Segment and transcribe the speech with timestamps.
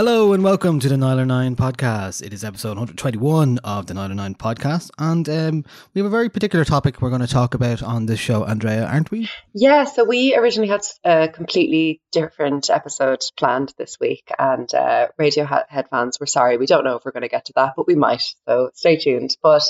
[0.00, 2.22] Hello and welcome to the Nialler9 podcast.
[2.22, 6.64] It is episode 121 of the Nialler9 podcast, and um, we have a very particular
[6.64, 9.28] topic we're going to talk about on this show, Andrea, aren't we?
[9.52, 15.90] Yeah, so we originally had a completely different episode planned this week, and uh, Radiohead
[15.90, 17.94] fans, we're sorry, we don't know if we're going to get to that, but we
[17.94, 19.36] might, so stay tuned.
[19.42, 19.64] But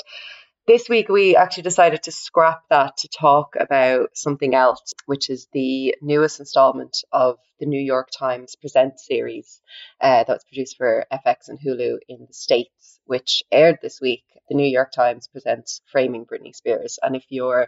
[0.71, 5.49] this week we actually decided to scrap that to talk about something else, which is
[5.51, 9.61] the newest installment of the New York Times Present series
[9.99, 14.23] uh, that was produced for FX and Hulu in the States, which aired this week.
[14.47, 16.99] The New York Times presents Framing Britney Spears.
[17.03, 17.67] And if you're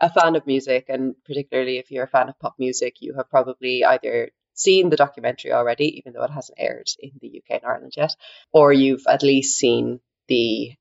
[0.00, 3.30] a fan of music, and particularly if you're a fan of pop music, you have
[3.30, 7.64] probably either seen the documentary already, even though it hasn't aired in the UK and
[7.64, 8.14] Ireland yet,
[8.52, 10.74] or you've at least seen the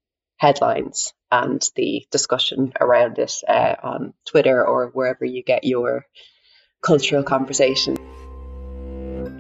[0.44, 6.06] headlines and the discussion around it uh, on Twitter or wherever you get your
[6.82, 7.96] cultural conversation.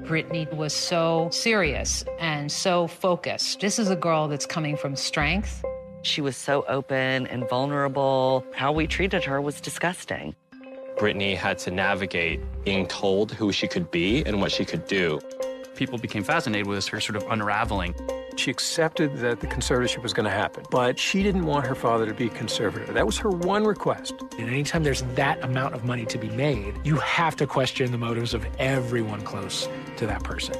[0.07, 3.59] Britney was so serious and so focused.
[3.59, 5.65] This is a girl that's coming from strength.
[6.03, 8.45] She was so open and vulnerable.
[8.55, 10.35] How we treated her was disgusting.
[10.97, 15.19] Britney had to navigate being told who she could be and what she could do.
[15.75, 17.93] People became fascinated with her sort of unraveling.
[18.35, 22.05] She accepted that the conservatorship was going to happen, but she didn't want her father
[22.05, 22.91] to be conservator.
[22.91, 24.15] That was her one request.
[24.37, 27.97] And anytime there's that amount of money to be made, you have to question the
[27.97, 30.55] motives of everyone close to that person.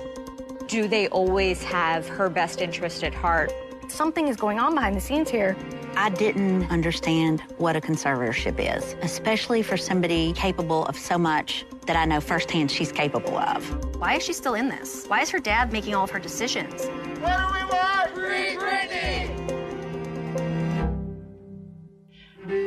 [0.68, 3.52] Do they always have her best interest at heart?
[3.90, 5.56] Something is going on behind the scenes here.
[5.96, 11.96] I didn't understand what a conservatorship is, especially for somebody capable of so much that
[11.96, 13.64] I know firsthand she's capable of.
[13.98, 15.06] Why is she still in this?
[15.06, 16.88] Why is her dad making all of her decisions?
[17.20, 17.53] What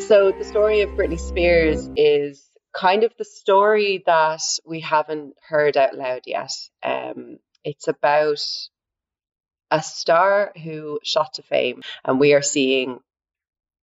[0.00, 5.76] So, the story of Britney Spears is kind of the story that we haven't heard
[5.76, 6.52] out loud yet.
[6.82, 8.40] Um, it's about
[9.70, 13.00] a star who shot to fame, and we are seeing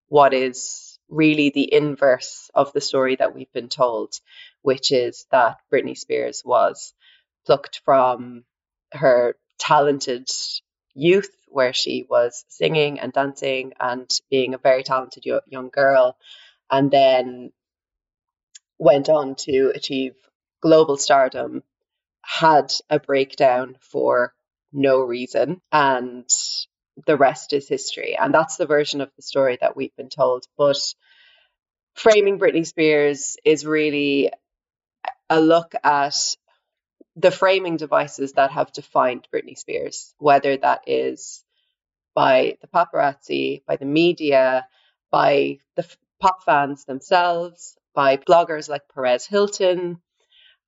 [0.08, 4.14] what is really the inverse of the story that we've been told,
[4.62, 6.94] which is that Britney Spears was
[7.46, 8.44] plucked from
[8.92, 10.28] her talented
[11.00, 16.18] youth, where she was singing and dancing and being a very talented young girl,
[16.70, 17.52] and then
[18.78, 20.16] went on to achieve
[20.62, 21.63] global stardom,
[22.22, 24.34] had a breakdown for
[24.72, 26.30] no reason, and
[27.06, 28.18] the rest is history.
[28.19, 30.46] And that's the version of the story that we've been told.
[30.57, 30.78] But
[31.96, 34.31] framing Britney Spears is really
[35.30, 36.16] a look at
[37.19, 41.44] the framing devices that have defined Britney Spears, whether that is
[42.16, 44.68] by the paparazzi, by the media,
[45.12, 50.01] by the f- pop fans themselves, by bloggers like Perez Hilton,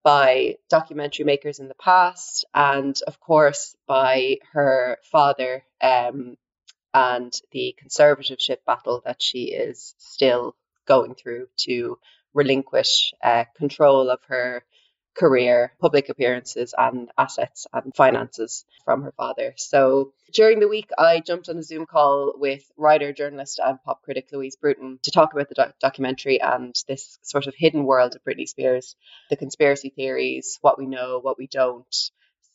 [0.04, 6.38] by documentary makers in the past, and of course by her father um,
[6.94, 10.56] and the conservatorship battle that she is still
[10.86, 11.98] going through to
[12.34, 14.64] relinquish uh, control of her
[15.16, 19.54] career, public appearances, and assets and finances from her father.
[19.58, 24.04] So during the week, I jumped on a Zoom call with writer, journalist, and pop
[24.04, 28.16] critic Louise Bruton to talk about the doc- documentary and this sort of hidden world
[28.16, 28.96] of Britney Spears,
[29.30, 31.96] the conspiracy theories, what we know, what we don't.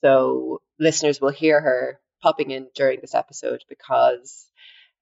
[0.00, 4.46] So listeners will hear her popping in during this episode because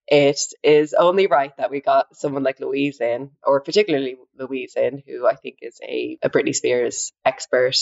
[0.06, 5.02] it is only right that we got someone like Louise in, or particularly Louise in,
[5.06, 7.76] who I think is a, a Britney Spears expert,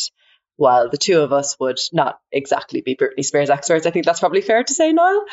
[0.57, 3.87] while the two of us would not exactly be Britney Spears experts.
[3.87, 5.25] I think that's probably fair to say, Niall.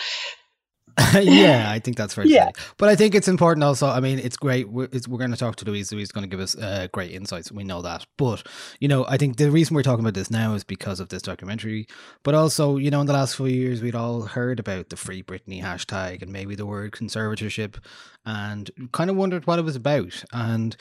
[1.21, 2.25] yeah, I think that's fair.
[2.25, 2.49] Yeah.
[2.77, 3.87] But I think it's important also.
[3.87, 4.69] I mean, it's great.
[4.69, 5.91] We're, it's, we're going to talk to Louise.
[5.91, 7.51] Louise is going to give us uh, great insights.
[7.51, 8.05] We know that.
[8.17, 8.45] But,
[8.79, 11.21] you know, I think the reason we're talking about this now is because of this
[11.21, 11.87] documentary.
[12.23, 15.23] But also, you know, in the last few years, we'd all heard about the Free
[15.23, 17.75] Britney hashtag and maybe the word conservatorship
[18.25, 20.23] and kind of wondered what it was about.
[20.33, 20.75] And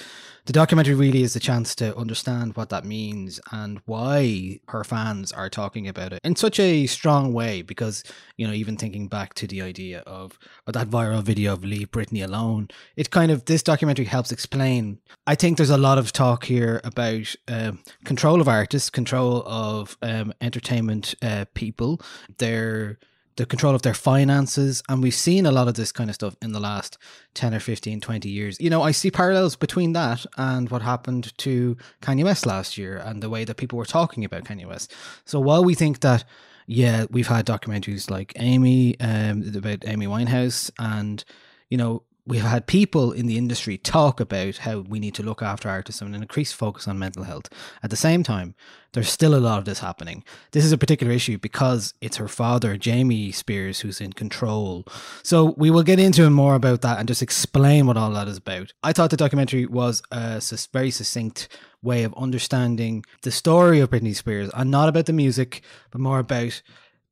[0.47, 5.33] the documentary really is a chance to understand what that means and why her fans
[5.33, 7.63] are talking about it in such a strong way.
[7.63, 8.03] Because,
[8.37, 11.91] you know, even thinking back to the idea of or that viral video of Leave
[11.91, 14.99] Britney Alone, it kind of, this documentary helps explain.
[15.27, 19.97] I think there's a lot of talk here about um, control of artists, control of
[20.03, 22.01] um, entertainment uh, people,
[22.39, 22.99] their
[23.37, 26.35] the control of their finances and we've seen a lot of this kind of stuff
[26.43, 26.99] in the last
[27.35, 28.61] 10 or 15 20 years.
[28.61, 32.97] You know i see parallels between that and what happened to kanye west last year
[32.99, 34.93] and the way that people were talking about kanye west.
[35.25, 36.25] So while we think that
[36.69, 41.25] yeah we've had documentaries like amy um, about amy winehouse and
[41.71, 45.41] you know we've had people in the industry talk about how we need to look
[45.41, 47.49] after artists and an increased focus on mental health.
[47.83, 48.55] At the same time,
[48.93, 50.25] there's still a lot of this happening.
[50.53, 54.85] This is a particular issue because it's her father, Jamie Spears, who's in control.
[55.23, 58.37] So we will get into more about that and just explain what all that is
[58.37, 58.75] about.
[58.83, 60.43] I thought the documentary was a
[60.73, 61.49] very succinct
[61.83, 66.19] way of understanding the story of Britney Spears and not about the music, but more
[66.19, 66.61] about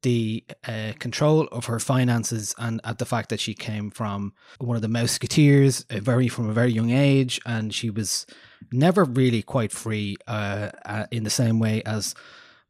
[0.06, 4.76] the uh, control of her finances and at the fact that she came from one
[4.76, 8.24] of the Mouseketeers uh, very from a very young age and she was
[8.70, 12.14] never really quite free uh, uh, in the same way as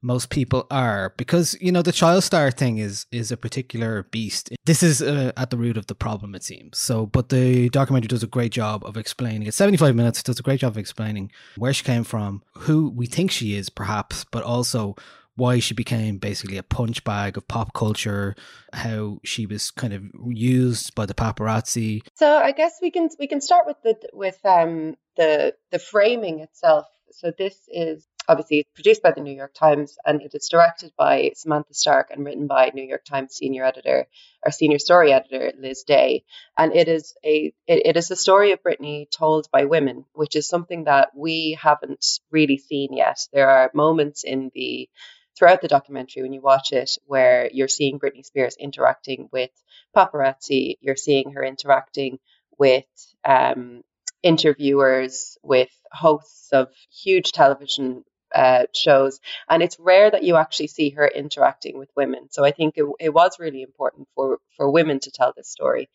[0.01, 1.13] most people are.
[1.19, 4.49] Because you know the child star thing is is a particular beast.
[4.65, 6.79] This is uh, at the root of the problem it seems.
[6.79, 9.53] So but the documentary does a great job of explaining it.
[9.53, 13.31] 75 minutes does a great job of explaining where she came from who we think
[13.31, 14.97] she is perhaps but also
[15.37, 18.35] why she became basically a punch bag of pop culture,
[18.73, 22.03] how she was kind of used by the paparazzi.
[22.15, 26.41] So I guess we can we can start with the with um the the framing
[26.41, 26.87] itself.
[27.13, 31.33] So this is obviously produced by the New York Times and it is directed by
[31.35, 34.07] Samantha Stark and written by New York Times senior editor
[34.45, 36.25] or senior story editor Liz Day.
[36.59, 40.35] And it is a it, it is a story of Britney told by women, which
[40.35, 43.21] is something that we haven't really seen yet.
[43.33, 44.89] There are moments in the
[45.37, 49.51] throughout the documentary when you watch it where you're seeing Britney Spears interacting with
[49.95, 52.19] paparazzi, you're seeing her interacting
[52.59, 52.85] with
[53.25, 53.83] um,
[54.23, 58.05] interviewers, with hosts of huge television
[58.35, 62.29] uh, shows, and it's rare that you actually see her interacting with women.
[62.31, 65.89] So I think it, it was really important for for women to tell this story.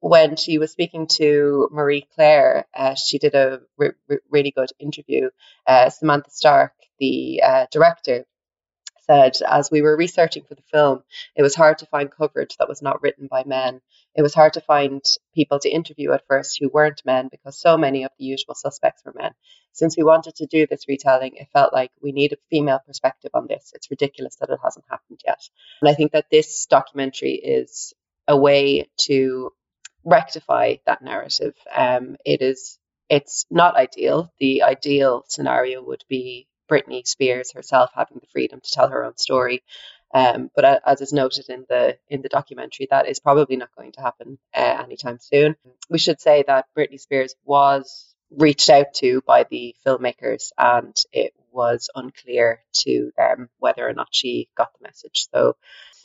[0.00, 4.70] When she was speaking to Marie Claire, uh, she did a re- re- really good
[4.78, 5.30] interview.
[5.66, 8.24] Uh, Samantha Stark, the uh, director,
[9.08, 11.02] said as we were researching for the film,
[11.34, 13.80] it was hard to find coverage that was not written by men.
[14.14, 15.02] It was hard to find
[15.34, 19.02] people to interview at first who weren't men because so many of the usual suspects
[19.04, 19.32] were men.
[19.72, 23.30] Since we wanted to do this retelling, it felt like we need a female perspective
[23.34, 23.72] on this.
[23.74, 25.40] It's ridiculous that it hasn't happened yet.
[25.82, 27.92] And I think that this documentary is
[28.26, 29.52] a way to
[30.04, 31.54] rectify that narrative.
[31.74, 34.32] Um, it is it's not ideal.
[34.38, 39.16] The ideal scenario would be Britney Spears herself having the freedom to tell her own
[39.16, 39.62] story.
[40.14, 43.92] Um, but as is noted in the in the documentary, that is probably not going
[43.92, 45.56] to happen uh, anytime soon.
[45.90, 51.34] We should say that Britney Spears was reached out to by the filmmakers, and it
[51.52, 55.26] was unclear to them whether or not she got the message.
[55.32, 55.56] So,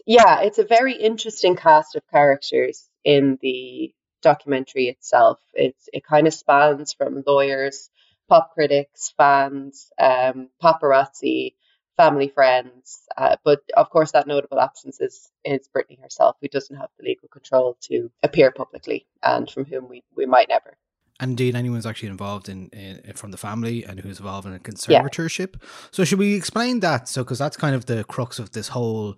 [0.05, 5.39] yeah, it's a very interesting cast of characters in the documentary itself.
[5.53, 7.89] It's it kind of spans from lawyers
[8.31, 11.53] pop critics, fans, um, paparazzi,
[11.97, 13.01] family friends.
[13.17, 17.03] Uh, but of course, that notable absence is, is Britney herself, who doesn't have the
[17.03, 20.77] legal control to appear publicly and from whom we, we might never.
[21.19, 24.59] And indeed, anyone's actually involved in, in from the family and who's involved in a
[24.59, 25.61] conservatorship.
[25.91, 27.09] So, should we explain that?
[27.09, 29.17] So, because that's kind of the crux of this whole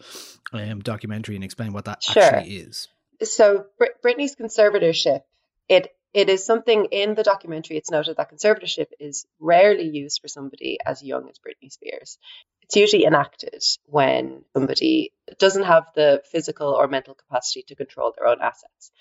[0.53, 2.23] um, documentary, and explain what that Sure.
[2.23, 2.87] actually is.
[3.21, 5.21] So Brit- Britney's conservatorship,
[5.69, 7.77] it it is something in the documentary.
[7.77, 12.19] It's noted that conservatorship is rarely used for somebody as young as Britney Spears.
[12.61, 18.27] It's usually enacted when somebody doesn't have the physical or mental capacity to control their
[18.27, 18.91] own assets.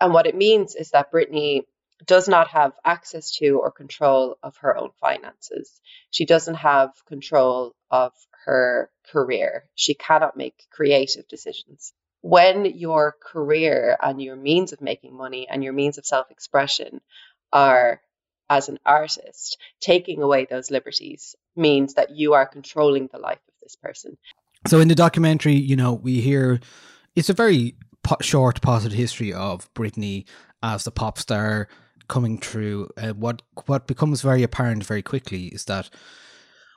[0.00, 1.62] And what it means is that Britney
[2.04, 5.80] does not have access to or control of her own finances.
[6.10, 8.12] She doesn't have control of
[8.44, 9.64] her career.
[9.74, 15.62] She cannot make creative decisions when your career and your means of making money and
[15.62, 17.02] your means of self expression
[17.52, 18.00] are
[18.48, 23.54] as an artist, taking away those liberties means that you are controlling the life of
[23.62, 24.16] this person.
[24.66, 26.60] So in the documentary, you know, we hear
[27.14, 30.24] it's a very po- short, positive history of Britney
[30.62, 31.68] as the pop star
[32.08, 32.88] coming through.
[32.96, 35.90] Uh, what what becomes very apparent very quickly is that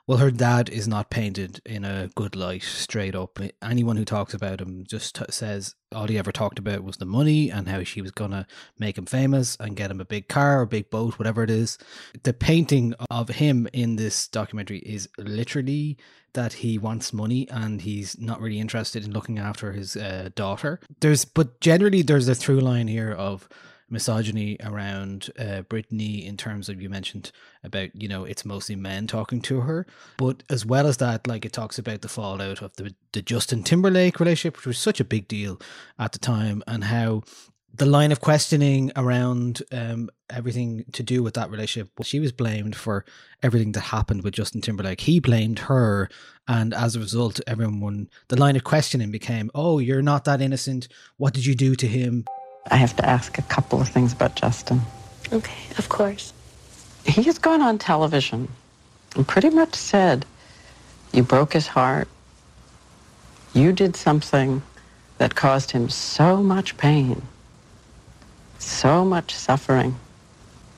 [0.08, 3.38] well, her dad is not painted in a good light, straight up.
[3.62, 7.04] Anyone who talks about him just t- says all he ever talked about was the
[7.04, 8.46] money and how she was going to
[8.78, 11.76] make him famous and get him a big car or big boat, whatever it is.
[12.22, 15.98] The painting of him in this documentary is literally
[16.32, 20.80] that he wants money and he's not really interested in looking after his uh, daughter.
[21.00, 23.46] There's, but generally, there's a through line here of
[23.90, 27.32] misogyny around uh, Britney in terms of you mentioned
[27.64, 31.44] about you know it's mostly men talking to her, but as well as that, like
[31.44, 35.04] it talks about the fallout of the the Justin Timberlake relationship, which was such a
[35.04, 35.60] big deal
[35.98, 37.22] at the time, and how
[37.74, 42.74] the line of questioning around um, everything to do with that relationship, she was blamed
[42.74, 43.04] for
[43.42, 45.02] everything that happened with Justin Timberlake.
[45.02, 46.08] He blamed her,
[46.46, 50.88] and as a result, everyone the line of questioning became, "Oh, you're not that innocent.
[51.16, 52.24] What did you do to him?"
[52.70, 54.80] I have to ask a couple of things about Justin.
[55.32, 56.32] Okay, of course.
[57.04, 58.48] He has gone on television
[59.16, 60.26] and pretty much said,
[61.12, 62.08] You broke his heart.
[63.54, 64.62] You did something
[65.16, 67.22] that caused him so much pain,
[68.58, 69.96] so much suffering.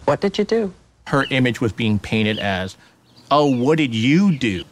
[0.04, 0.73] What did you do?
[1.09, 2.76] Her image was being painted as,
[3.30, 4.64] Oh, what did you do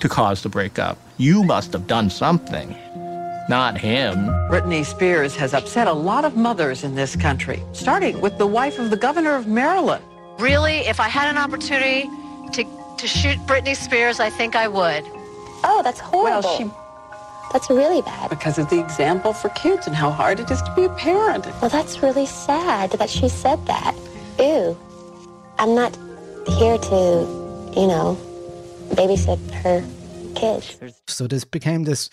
[0.00, 0.98] to cause the breakup?
[1.16, 2.76] You must have done something
[3.50, 4.14] not him.
[4.48, 8.78] Britney Spears has upset a lot of mothers in this country, starting with the wife
[8.78, 10.04] of the governor of Maryland.
[10.38, 12.08] Really, if I had an opportunity
[12.52, 12.64] to,
[12.96, 15.02] to shoot Britney Spears, I think I would.
[15.64, 16.48] Oh, that's horrible.
[16.48, 16.70] Well, she
[17.52, 18.30] that's really bad.
[18.30, 21.44] Because of the example for kids and how hard it is to be a parent.
[21.60, 23.96] Well, that's really sad that she said that.
[24.38, 24.78] Ew.
[25.58, 25.98] I'm not
[26.46, 26.94] here to,
[27.74, 28.16] you know,
[28.90, 29.84] babysit her
[30.36, 30.78] kids.
[31.08, 32.08] So this became this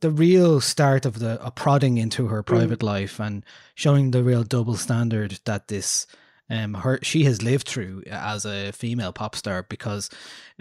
[0.00, 2.46] the real start of the a prodding into her mm.
[2.46, 2.86] private mm.
[2.86, 6.06] life and showing the real double standard that this
[6.50, 10.08] um her she has lived through as a female pop star because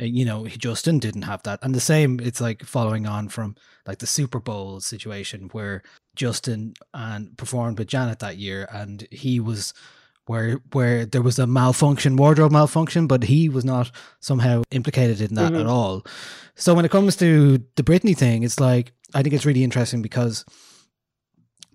[0.02, 3.56] uh, you know Justin didn't have that and the same it's like following on from
[3.86, 5.82] like the Super Bowl situation where
[6.16, 9.74] Justin and performed with Janet that year and he was
[10.28, 15.36] where where there was a malfunction wardrobe malfunction but he was not somehow implicated in
[15.36, 15.62] that mm-hmm.
[15.62, 16.06] at all
[16.56, 20.02] so when it comes to the Britney thing it's like I think it's really interesting
[20.02, 20.46] because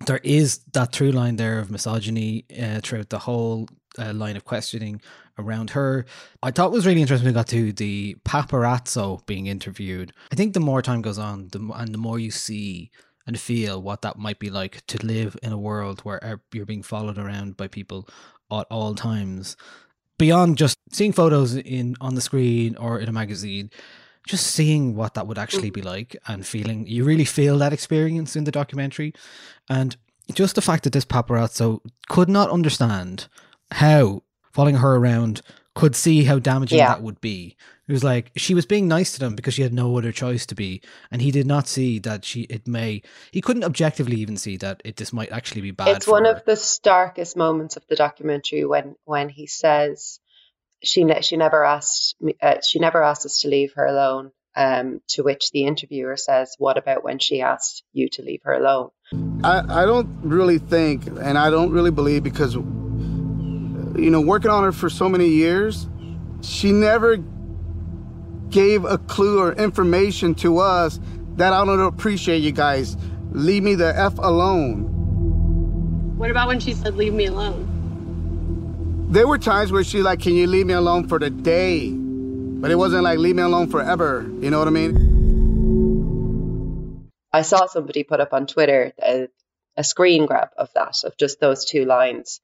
[0.05, 3.67] there is that through line there of misogyny uh, throughout the whole
[3.97, 5.01] uh, line of questioning
[5.37, 6.05] around her.
[6.41, 10.13] I thought was really interesting when we got to the paparazzo being interviewed.
[10.31, 12.91] I think the more time goes on, the and the more you see
[13.25, 16.83] and feel what that might be like to live in a world where you're being
[16.83, 18.07] followed around by people
[18.61, 19.55] at all times.
[20.17, 23.71] Beyond just seeing photos in on the screen or in a magazine,
[24.27, 28.35] just seeing what that would actually be like and feeling you really feel that experience
[28.35, 29.13] in the documentary
[29.69, 29.97] and
[30.33, 33.27] just the fact that this paparazzo could not understand
[33.71, 35.41] how following her around
[35.75, 36.89] could see how damaging yeah.
[36.89, 37.55] that would be
[37.87, 40.45] it was like she was being nice to them because she had no other choice
[40.45, 43.01] to be and he did not see that she it may
[43.31, 46.31] he couldn't objectively even see that it this might actually be bad it's one her.
[46.31, 50.19] of the starkest moments of the documentary when when he says
[50.83, 54.31] she ne- she never asked me, uh, she never asked us to leave her alone.
[54.55, 58.53] Um, to which the interviewer says, "What about when she asked you to leave her
[58.53, 58.91] alone?"
[59.43, 62.55] I, I don't really think, and I don't really believe because
[63.95, 65.87] you know, working on her for so many years,
[66.41, 67.17] she never
[68.49, 70.99] gave a clue or information to us
[71.35, 72.97] that I don't appreciate you guys.
[73.31, 74.89] Leave me the f alone.
[76.17, 77.73] What about when she said, "Leave me alone"?
[79.13, 81.91] there were times where she like, can you leave me alone for the day?
[81.91, 84.25] But it wasn't like leave me alone forever.
[84.41, 85.11] You know what I mean?
[87.31, 89.27] I saw somebody put up on Twitter a,
[89.77, 92.41] a screen grab of that, of just those two lines,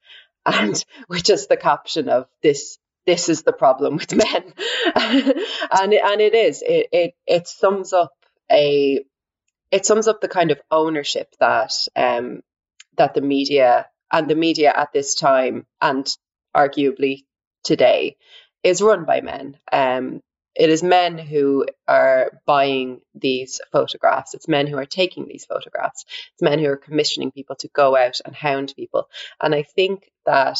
[0.53, 4.53] and with just the caption of this this is the problem with men
[4.95, 8.13] and and it is it, it it sums up
[8.51, 9.03] a
[9.71, 12.41] it sums up the kind of ownership that um
[12.97, 16.07] that the media and the media at this time and
[16.55, 17.25] arguably
[17.63, 18.17] today
[18.63, 19.57] is run by men.
[19.71, 20.21] Um,
[20.59, 24.33] it is men who are buying these photographs.
[24.33, 26.03] It's men who are taking these photographs.
[26.33, 29.07] It's men who are commissioning people to go out and hound people.
[29.41, 30.59] And I think that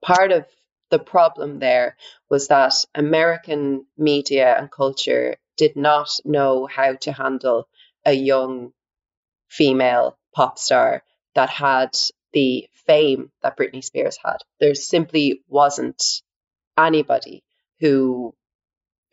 [0.00, 0.46] part of
[0.90, 1.94] the problem there
[2.30, 7.68] was that American media and culture did not know how to handle
[8.06, 8.72] a young
[9.48, 11.02] female pop star
[11.34, 11.90] that had
[12.32, 14.38] the fame that Britney Spears had.
[14.58, 16.02] There simply wasn't
[16.78, 17.44] anybody
[17.80, 18.34] who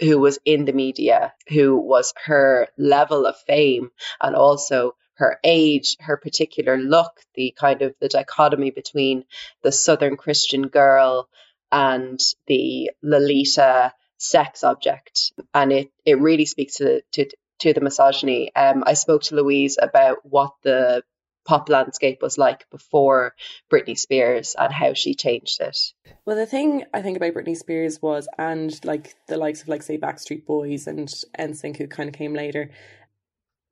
[0.01, 3.89] who was in the media who was her level of fame
[4.21, 9.23] and also her age her particular look the kind of the dichotomy between
[9.63, 11.29] the southern christian girl
[11.71, 15.31] and the lolita sex object.
[15.53, 17.29] And it it really speaks to to
[17.59, 18.55] to the misogyny.
[18.55, 21.03] Um i spoke to louise about what the
[21.45, 23.35] pop landscape was like before
[23.71, 25.77] Britney Spears and how she changed it.
[26.25, 29.83] Well, the thing I think about Britney Spears was, and like the likes of like
[29.83, 31.07] say Backstreet Boys and
[31.39, 32.71] NSYNC, who kind of came later,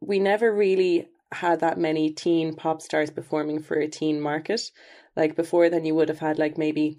[0.02, 4.72] we never really had that many teen pop stars performing for a teen market.
[5.16, 6.98] Like before, then you would have had like maybe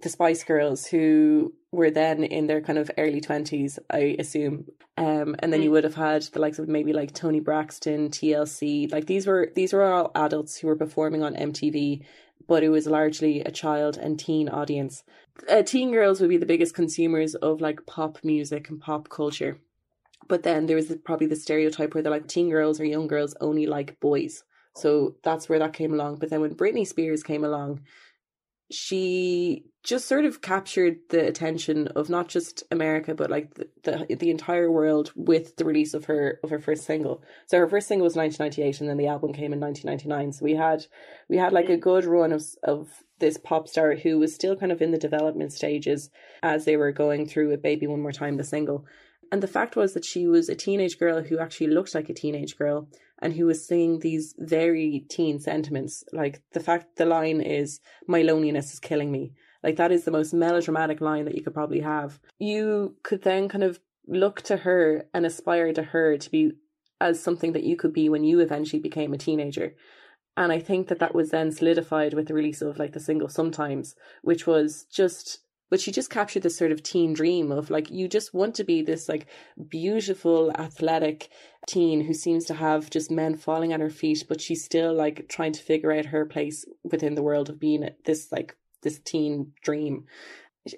[0.00, 4.66] the Spice Girls, who were then in their kind of early twenties, I assume.
[4.96, 8.90] Um, and then you would have had the likes of maybe like Toni Braxton, TLC.
[8.90, 12.04] Like these were these were all adults who were performing on MTV,
[12.46, 15.04] but it was largely a child and teen audience.
[15.48, 19.58] Uh, teen girls would be the biggest consumers of like pop music and pop culture.
[20.28, 23.06] But then there was the, probably the stereotype where they're like teen girls or young
[23.06, 24.44] girls only like boys.
[24.74, 26.16] So that's where that came along.
[26.16, 27.80] But then when Britney Spears came along,
[28.70, 34.16] she just sort of captured the attention of not just America but like the, the,
[34.16, 37.22] the entire world with the release of her of her first single.
[37.46, 40.32] So her first single was 1998 and then the album came in 1999.
[40.32, 40.86] So we had
[41.28, 41.80] we had like a mm.
[41.80, 45.52] good run of of this pop star who was still kind of in the development
[45.52, 46.10] stages
[46.42, 48.84] as they were going through with Baby One More Time the single.
[49.30, 52.14] And the fact was that she was a teenage girl who actually looked like a
[52.14, 52.88] teenage girl
[53.20, 56.04] and who was singing these very teen sentiments.
[56.12, 59.32] Like the fact the line is, My loneliness is killing me.
[59.62, 62.18] Like that is the most melodramatic line that you could probably have.
[62.38, 66.52] You could then kind of look to her and aspire to her to be
[67.00, 69.74] as something that you could be when you eventually became a teenager.
[70.36, 73.28] And I think that that was then solidified with the release of like the single
[73.28, 75.40] Sometimes, which was just
[75.72, 78.62] but she just captured this sort of teen dream of like you just want to
[78.62, 79.26] be this like
[79.70, 81.30] beautiful athletic
[81.66, 85.26] teen who seems to have just men falling at her feet but she's still like
[85.30, 89.52] trying to figure out her place within the world of being this like this teen
[89.62, 90.04] dream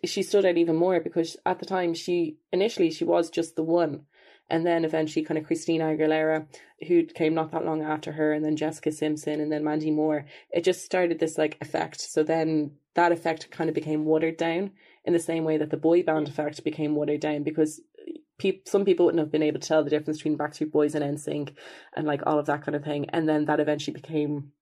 [0.04, 3.62] she stood out even more because at the time she initially she was just the
[3.62, 4.06] one
[4.50, 6.46] and then eventually kind of Christina Aguilera,
[6.86, 10.26] who came not that long after her, and then Jessica Simpson, and then Mandy Moore.
[10.50, 12.00] It just started this like effect.
[12.00, 14.72] So then that effect kind of became watered down
[15.04, 18.60] in the same way that the boy band effect became watered down because eh, pe-
[18.66, 21.54] some people wouldn't have been able to tell the difference between Backstreet Boys and NSYNC
[21.96, 23.06] and like all of that kind of thing.
[23.10, 24.52] And then that eventually became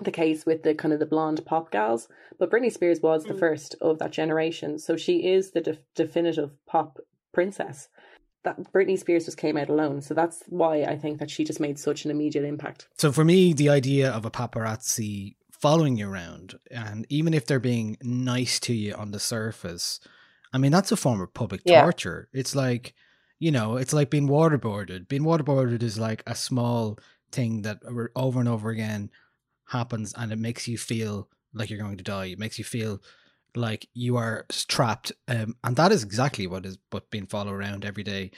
[0.00, 2.08] the case with the kind of the blonde pop gals.
[2.38, 3.38] But Britney Spears was the mm.
[3.38, 4.78] first of that generation.
[4.78, 6.98] So she is the de- definitive pop
[7.32, 7.88] princess.
[8.42, 10.02] That Britney Spears just came out alone.
[10.02, 12.88] So that's why I think that she just made such an immediate impact.
[12.98, 17.60] So for me, the idea of a paparazzi following you around, and even if they're
[17.60, 20.00] being nice to you on the surface,
[20.52, 21.82] I mean that's a form of public Yeah.
[21.82, 22.28] torture.
[22.32, 22.94] It's like,
[23.38, 25.08] you know, it's like being waterboarded.
[25.08, 26.98] Being waterboarded is like a small
[27.32, 29.10] thing that over over and over again
[29.66, 32.26] happens, and it makes you feel like you're going to die.
[32.26, 33.00] It makes you feel
[33.54, 37.84] like you are trapped, um, and that is exactly what is what being followed around
[37.84, 38.30] every day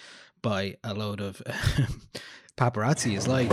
[0.42, 1.42] by a load of
[2.56, 3.50] paparazzi is like.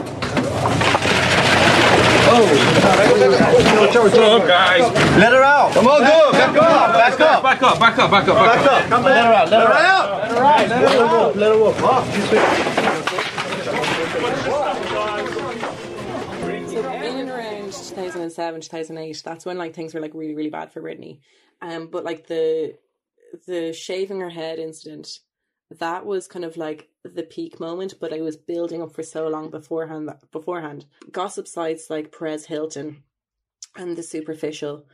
[3.93, 4.81] What's up, guys?
[5.17, 5.73] Let her out.
[5.73, 6.31] Come on, go.
[6.31, 6.93] Back up.
[6.93, 7.43] Back up.
[7.43, 7.79] Back up.
[7.79, 8.11] Back up.
[8.11, 8.35] Back up.
[8.35, 8.89] Back up.
[8.89, 9.49] Come let her out.
[9.49, 10.09] Let her out.
[10.09, 10.69] Let her out.
[10.69, 11.35] Let her out.
[11.35, 12.05] Let her walk.
[16.73, 17.71] So in and around
[18.35, 21.19] 2007, 2008, that's when like things were like really, really bad for Britney.
[21.61, 22.77] Um, but like the
[23.47, 25.19] the shaving her head incident,
[25.79, 27.95] that was kind of like the peak moment.
[27.99, 30.11] But I was building up for so long beforehand.
[30.31, 33.03] Beforehand, gossip sites like Perez Hilton
[33.75, 34.85] and the Superficial,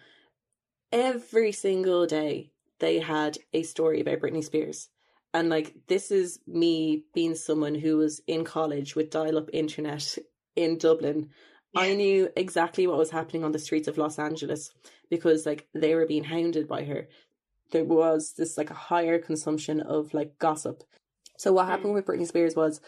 [0.91, 4.89] every single day they had a story about Britney Spears.
[5.33, 10.17] And like this is me being someone who was in college with dial-up internet
[10.55, 11.29] in Dublin.
[11.75, 14.71] I knew exactly what was happening on the streets of Los Angeles
[15.09, 17.07] because like they were being hounded by her.
[17.71, 20.83] There was this like a higher consumption of like gossip.
[21.37, 21.69] So what mm.
[21.69, 22.81] happened with Britney Spears was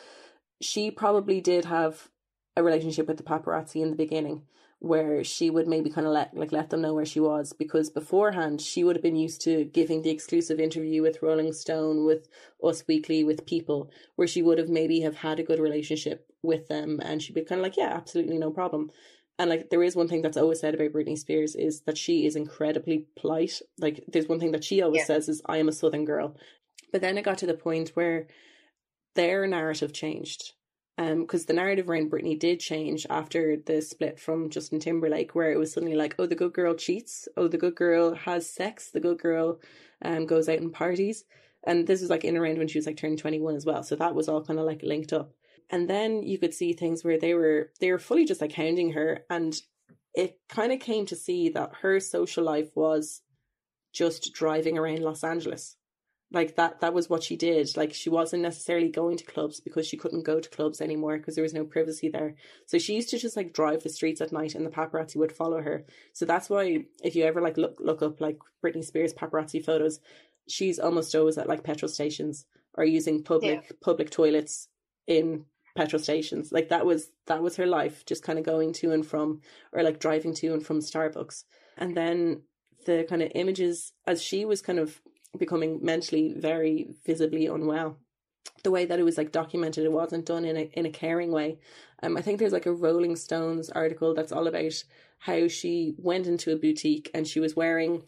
[0.62, 2.10] she probably did have
[2.56, 4.44] a relationship with the paparazzi in the beginning,
[4.82, 7.92] where she would maybe kind of let like let them know where she was because
[7.92, 12.28] beforehand she would have been used to giving the exclusive interview with Rolling Stone, with
[12.64, 16.68] Us Weekly, with people where she would have maybe have had a good relationship with
[16.68, 18.90] them and she'd be kind of like, yeah, absolutely no problem.
[19.38, 22.26] And like there is one thing that's always said about Britney Spears is that she
[22.26, 23.62] is incredibly polite.
[23.78, 25.06] Like there's one thing that she always yeah.
[25.06, 26.36] says is I am a southern girl.
[26.92, 28.26] But then it got to the point where
[29.14, 30.54] their narrative changed
[31.10, 35.52] because um, the narrative around Britney did change after the split from Justin Timberlake, where
[35.52, 38.92] it was suddenly like, oh, the good girl cheats, oh, the good girl has sex,
[38.92, 39.60] the good girl
[40.02, 41.24] um, goes out and parties.
[41.64, 43.84] And this was like in around when she was like turning 21 as well.
[43.84, 45.32] So that was all kind of like linked up.
[45.70, 48.94] And then you could see things where they were they were fully just like hounding
[48.94, 49.24] her.
[49.30, 49.56] And
[50.14, 53.22] it kind of came to see that her social life was
[53.94, 55.78] just driving around Los Angeles
[56.32, 57.76] like that that was what she did.
[57.76, 61.36] Like she wasn't necessarily going to clubs because she couldn't go to clubs anymore because
[61.36, 62.36] there was no privacy there.
[62.66, 65.32] So she used to just like drive the streets at night and the paparazzi would
[65.32, 65.86] follow her.
[66.14, 70.00] So that's why if you ever like look look up like Britney Spears paparazzi photos
[70.48, 73.78] she's almost always at like petrol stations or using public yeah.
[73.82, 74.68] public toilets
[75.08, 76.52] in petrol stations.
[76.52, 79.42] Like that was that was her life just kind of going to and from
[79.72, 81.44] or like driving to and from Starbucks.
[81.78, 82.42] And then
[82.86, 85.02] the kind of images as she was kind of
[85.38, 87.98] becoming mentally very visibly unwell.
[88.64, 91.32] The way that it was like documented it wasn't done in a in a caring
[91.32, 91.60] way.
[92.04, 94.84] Um i think there's like a rolling stones article that's all about
[95.20, 98.04] how she went into a boutique and she was wearing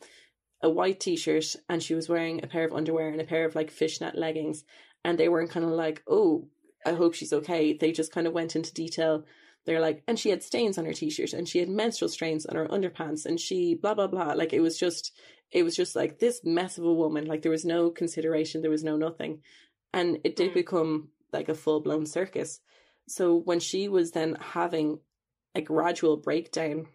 [0.61, 3.55] a white t-shirt and she was wearing a pair of underwear and a pair of
[3.55, 4.63] like fishnet leggings.
[5.05, 6.47] And they weren't kind of like oh
[6.85, 7.73] i hope she's okay.
[7.73, 9.25] They just kind of went into detail
[9.65, 12.55] they're like and she had stains on her t-shirt and she had menstrual stains on
[12.55, 15.13] her underpants and she blah blah blah like it was just
[15.53, 17.25] it was just like this mess of a woman.
[17.25, 19.41] Like there was no consideration, there was no nothing.
[19.93, 20.55] And it did mm.
[20.55, 22.59] become like a full blown circus.
[23.07, 24.99] So when she was then having
[25.53, 26.87] a gradual breakdown,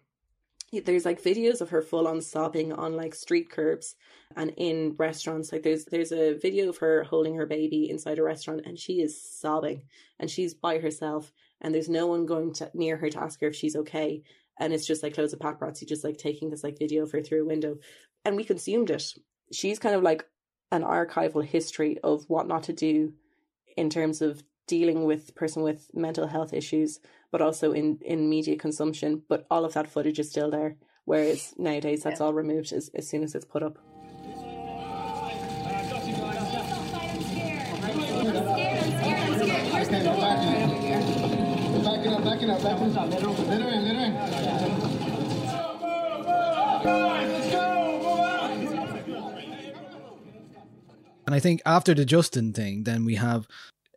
[0.85, 3.95] there's like videos of her full on sobbing on like street curbs
[4.35, 5.51] and in restaurants.
[5.53, 9.01] Like there's there's a video of her holding her baby inside a restaurant and she
[9.01, 9.83] is sobbing
[10.19, 13.47] and she's by herself and there's no one going to near her to ask her
[13.47, 14.23] if she's okay.
[14.59, 17.21] And it's just like loads of paparazzi just like taking this like video of her
[17.21, 17.77] through a window
[18.25, 19.13] and we consumed it.
[19.51, 20.25] She's kind of like
[20.71, 23.13] an archival history of what not to do
[23.77, 26.99] in terms of dealing with person with mental health issues,
[27.31, 29.23] but also in, in media consumption.
[29.27, 30.77] But all of that footage is still there.
[31.05, 32.27] Whereas nowadays that's yeah.
[32.27, 33.79] all removed as, as soon as it's put up.
[42.57, 42.85] Let her
[43.69, 44.89] in, let in.
[51.25, 53.47] And I think after the Justin thing, then we have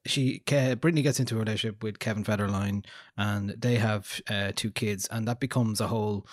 [0.04, 2.84] she Britney gets into a relationship with Kevin Federline,
[3.16, 6.26] and they have uh, two kids, and that becomes a whole.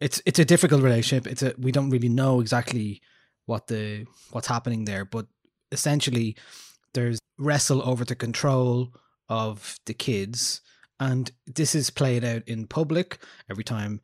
[0.00, 1.30] It's it's a difficult relationship.
[1.30, 3.00] It's a we don't really know exactly
[3.46, 5.26] what the what's happening there, but
[5.70, 6.34] essentially
[6.94, 8.92] there's wrestle over the control
[9.28, 10.60] of the kids,
[11.00, 13.18] and this is played out in public
[13.50, 14.00] every time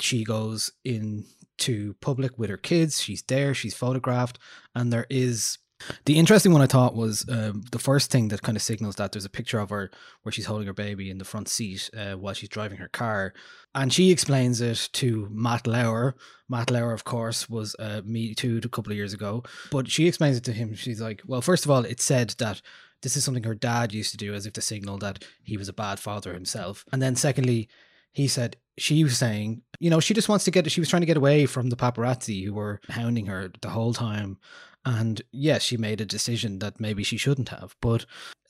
[0.00, 1.24] she goes in
[1.58, 3.02] to public with her kids.
[3.02, 4.38] She's there, she's photographed,
[4.74, 5.58] and there is
[6.06, 9.12] the interesting one I thought was um, the first thing that kind of signals that
[9.12, 9.90] there's a picture of her
[10.22, 13.32] where she's holding her baby in the front seat uh, while she's driving her car.
[13.74, 16.16] And she explains it to Matt Lauer.
[16.48, 19.44] Matt Lauer, of course, was uh, Me Too a couple of years ago.
[19.70, 20.74] But she explains it to him.
[20.74, 22.60] She's like, well, first of all, it said that
[23.02, 25.68] this is something her dad used to do as if to signal that he was
[25.68, 26.84] a bad father himself.
[26.92, 27.68] And then, secondly,
[28.12, 31.02] he said she was saying, you know, she just wants to get, she was trying
[31.02, 34.38] to get away from the paparazzi who were hounding her the whole time.
[34.84, 37.76] And yes, she made a decision that maybe she shouldn't have.
[37.80, 38.06] But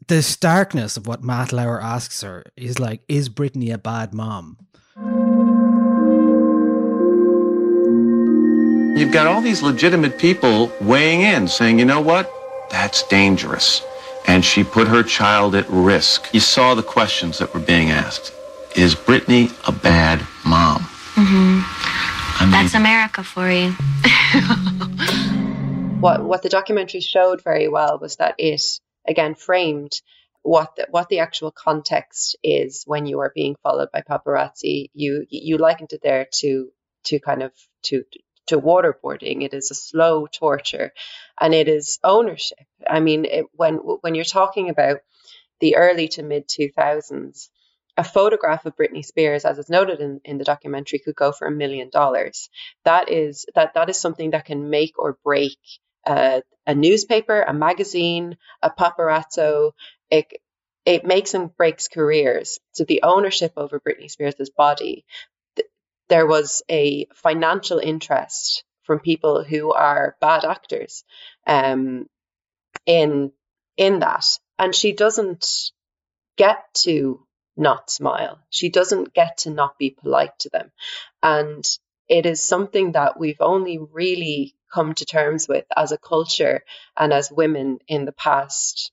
[0.07, 4.59] the starkness of what Matt Lauer asks her is like, is Britney a bad mom?
[8.99, 12.33] You've got all these legitimate people weighing in, saying, you know what?
[12.71, 13.83] That's dangerous.
[14.29, 16.33] And she put her child at risk.
[16.33, 18.33] You saw the questions that were being asked.
[18.77, 20.83] Is Britney a bad mom?
[21.15, 21.61] Mm-hmm.
[22.41, 23.73] I mean, That's America for you.
[26.01, 28.63] what what the documentary showed very well was that it
[29.07, 30.01] again framed
[30.43, 34.91] what the, what the actual context is when you are being followed by paparazzi.
[34.95, 36.71] You you likened it there to
[37.07, 37.53] to kind of
[37.85, 38.05] to
[38.49, 39.45] to waterboarding.
[39.45, 40.93] It is a slow torture,
[41.41, 42.67] and it is ownership.
[42.89, 44.99] I mean, it, when when you're talking about
[45.61, 47.51] the early to mid two thousands,
[47.97, 51.49] a photograph of Britney Spears, as is noted in, in the documentary, could go for
[51.49, 52.49] a million dollars.
[52.85, 55.59] That is that that is something that can make or break
[56.07, 59.73] a, a newspaper, a magazine, a paparazzo.
[60.11, 60.33] It,
[60.87, 62.61] it makes and breaks careers.
[62.73, 65.05] So the ownership over Britney Spears' body,
[66.09, 71.05] there was a financial interest from people who are bad actors
[71.47, 72.09] um,
[72.87, 73.33] in
[73.77, 74.27] in that,
[74.59, 75.73] and she doesn't
[76.37, 77.25] get to
[77.57, 78.41] not smile.
[78.51, 80.73] She doesn't get to not be polite to them,
[81.23, 81.65] and
[82.09, 86.65] it is something that we've only really come to terms with as a culture
[86.97, 88.93] and as women in the past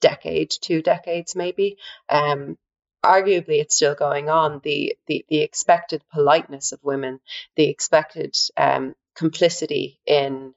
[0.00, 1.78] decade, two decades maybe.
[2.08, 2.58] Um,
[3.04, 4.60] arguably, it's still going on.
[4.62, 7.20] The, the the expected politeness of women,
[7.56, 10.54] the expected um, complicity in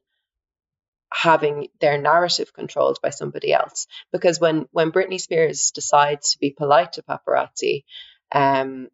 [1.12, 3.88] having their narrative controlled by somebody else.
[4.12, 7.84] Because when when Britney Spears decides to be polite to paparazzi,
[8.32, 8.90] um,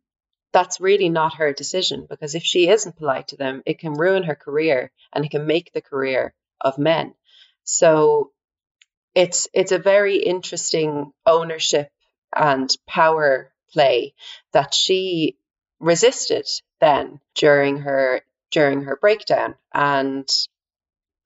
[0.54, 4.24] that's really not her decision because if she isn't polite to them, it can ruin
[4.24, 7.14] her career and it can make the career of men.
[7.64, 8.32] So
[9.16, 11.90] it's it's a very interesting ownership
[12.36, 14.14] and power play
[14.52, 15.38] that she
[15.80, 16.48] resisted
[16.80, 19.56] then during her during her breakdown.
[19.74, 20.30] And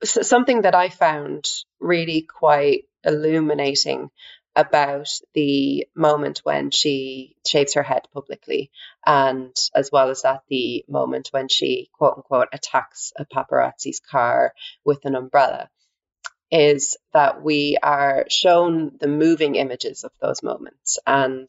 [0.04, 1.48] something that I found
[1.80, 4.10] really quite illuminating
[4.54, 8.70] about the moment when she shaves her head publicly,
[9.04, 14.54] and as well as that, the moment when she quote unquote attacks a paparazzi's car
[14.82, 15.68] with an umbrella,
[16.50, 20.98] is that we are shown the moving images of those moments.
[21.06, 21.48] And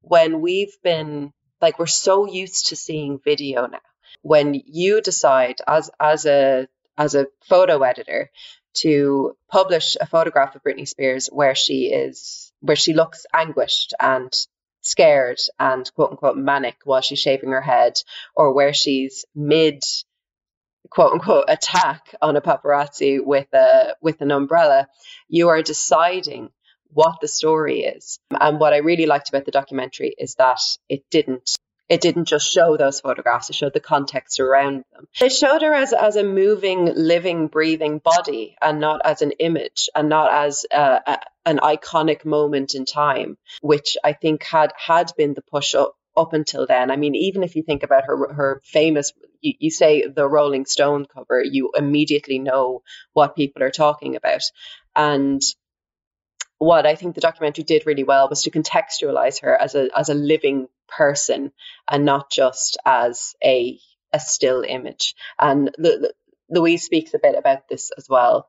[0.00, 3.80] when we've been like, we're so used to seeing video now,
[4.22, 6.68] when you decide as, as a
[6.98, 8.30] as a photo editor
[8.74, 14.32] to publish a photograph of Britney Spears where she is where she looks anguished and
[14.82, 17.94] scared and quote unquote manic while she's shaving her head
[18.34, 19.82] or where she's mid
[20.88, 24.88] quote unquote attack on a paparazzi with a with an umbrella
[25.28, 26.50] you are deciding
[26.92, 31.02] what the story is and what i really liked about the documentary is that it
[31.10, 31.56] didn't
[31.90, 35.08] it didn't just show those photographs, it showed the context around them.
[35.20, 39.88] It showed her as, as a moving, living, breathing body and not as an image
[39.92, 45.10] and not as a, a, an iconic moment in time, which I think had, had
[45.18, 46.90] been the push up, up until then.
[46.90, 50.66] I mean, even if you think about her, her famous, you, you say the Rolling
[50.66, 54.42] Stone cover, you immediately know what people are talking about.
[54.94, 55.40] And
[56.58, 60.10] what I think the documentary did really well was to contextualize her as a as
[60.10, 61.52] a living person
[61.90, 63.78] and not just as a
[64.12, 65.14] a still image.
[65.40, 65.74] And
[66.50, 68.48] Louise speaks a bit about this as well.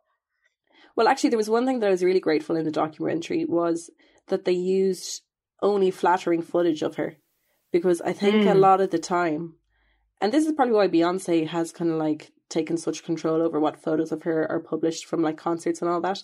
[0.95, 3.89] Well, actually, there was one thing that I was really grateful in the documentary was
[4.27, 5.21] that they used
[5.61, 7.17] only flattering footage of her,
[7.71, 8.47] because I think mm.
[8.47, 8.59] a hmm.
[8.59, 9.55] lot of the time,
[10.19, 13.81] and this is probably why Beyonce has kind of like taken such control over what
[13.81, 16.23] photos of her are published from like concerts and all that,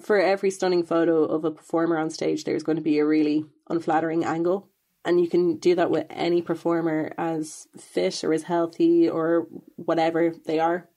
[0.00, 3.46] for every stunning photo of a performer on stage, there's going to be a really
[3.68, 4.68] unflattering angle.
[5.04, 10.34] And you can do that with any performer as fit or as healthy or whatever
[10.46, 10.88] they are.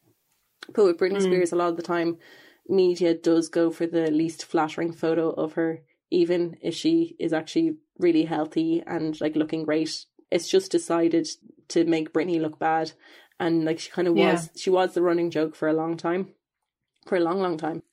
[0.73, 1.23] But with Britney mm.
[1.23, 2.17] Spears, a lot of the time,
[2.67, 7.77] media does go for the least flattering photo of her, even if she is actually
[7.97, 10.05] really healthy and like looking great.
[10.31, 11.27] It's just decided
[11.69, 12.91] to make Britney look bad.
[13.39, 14.33] And like she kind of yeah.
[14.33, 16.29] was, she was the running joke for a long time,
[17.07, 17.83] for a long, long time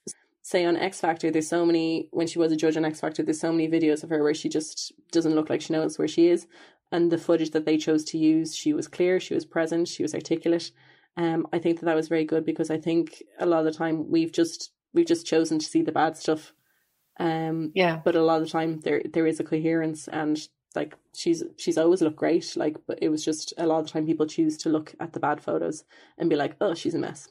[0.46, 3.24] say on X Factor, there's so many when she was a judge on X Factor,
[3.24, 6.06] there's so many videos of her where she just doesn't look like she knows where
[6.06, 6.46] she is.
[6.92, 10.04] And the footage that they chose to use, she was clear, she was present, she
[10.04, 10.70] was articulate.
[11.16, 13.76] Um, I think that that was very good because I think a lot of the
[13.76, 16.52] time we've just we've just chosen to see the bad stuff.
[17.18, 18.00] Um, yeah.
[18.02, 20.38] But a lot of the time there there is a coherence and
[20.74, 22.56] like she's she's always looked great.
[22.56, 25.12] Like, but it was just a lot of the time people choose to look at
[25.12, 25.84] the bad photos
[26.18, 27.28] and be like, oh, she's a mess.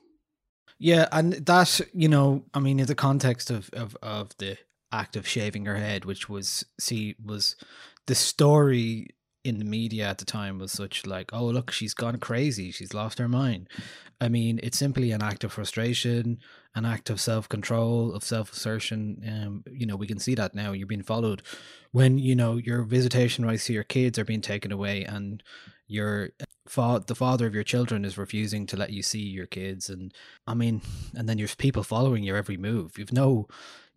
[0.78, 4.58] Yeah, and that you know, I mean, in the context of of of the
[4.92, 7.56] act of shaving her head, which was see was
[8.08, 9.10] the story
[9.46, 12.94] in the media at the time was such like, oh look, she's gone crazy, she's
[12.94, 13.70] lost her mind.
[14.20, 16.40] I mean, it's simply an act of frustration,
[16.74, 19.22] an act of self control, of self assertion.
[19.28, 20.72] Um, you know, we can see that now.
[20.72, 21.44] You're being followed
[21.92, 25.44] when you know your visitation rights to your kids are being taken away, and
[25.88, 26.30] your
[26.68, 30.14] fa- the father of your children is refusing to let you see your kids and
[30.48, 30.82] i mean
[31.16, 33.48] and then there's people following your every move you've no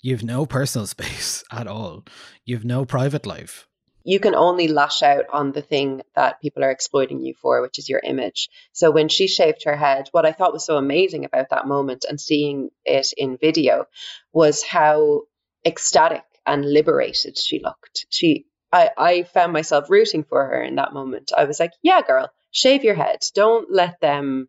[0.02, 2.04] you've no personal space at all
[2.44, 3.67] you've no private life
[4.08, 7.78] you can only lash out on the thing that people are exploiting you for, which
[7.78, 8.48] is your image.
[8.72, 12.06] So when she shaved her head, what I thought was so amazing about that moment
[12.08, 13.84] and seeing it in video
[14.32, 15.24] was how
[15.62, 18.06] ecstatic and liberated she looked.
[18.08, 21.32] She I, I found myself rooting for her in that moment.
[21.36, 23.18] I was like, yeah, girl, shave your head.
[23.34, 24.48] Don't let them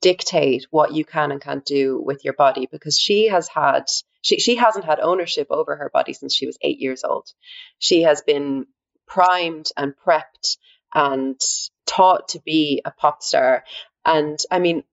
[0.00, 3.86] dictate what you can and can't do with your body because she has had
[4.22, 7.28] she, she hasn't had ownership over her body since she was eight years old.
[7.78, 8.66] She has been
[9.06, 10.56] primed and prepped
[10.94, 11.40] and
[11.86, 13.64] taught to be a pop star.
[14.04, 14.84] And I mean,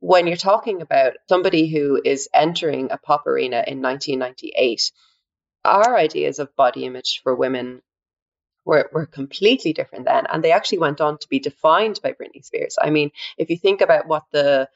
[0.00, 4.92] when you're talking about somebody who is entering a pop arena in 1998,
[5.64, 7.80] our ideas of body image for women
[8.64, 10.26] were, were completely different then.
[10.30, 12.76] And they actually went on to be defined by Britney Spears.
[12.80, 14.68] I mean, if you think about what the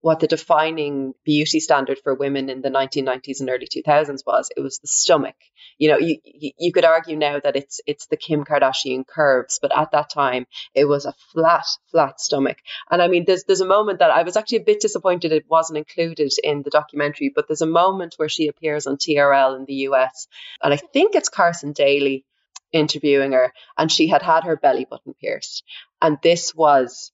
[0.00, 4.60] what the defining beauty standard for women in the 1990s and early 2000s was it
[4.60, 5.36] was the stomach.
[5.78, 9.76] You know you you could argue now that it's it's the Kim Kardashian curves but
[9.76, 12.58] at that time it was a flat flat stomach.
[12.90, 15.48] And i mean there's there's a moment that i was actually a bit disappointed it
[15.48, 19.64] wasn't included in the documentary but there's a moment where she appears on TRL in
[19.64, 20.28] the US
[20.62, 22.24] and i think it's Carson Daly
[22.72, 25.64] interviewing her and she had had her belly button pierced.
[26.00, 27.12] And this was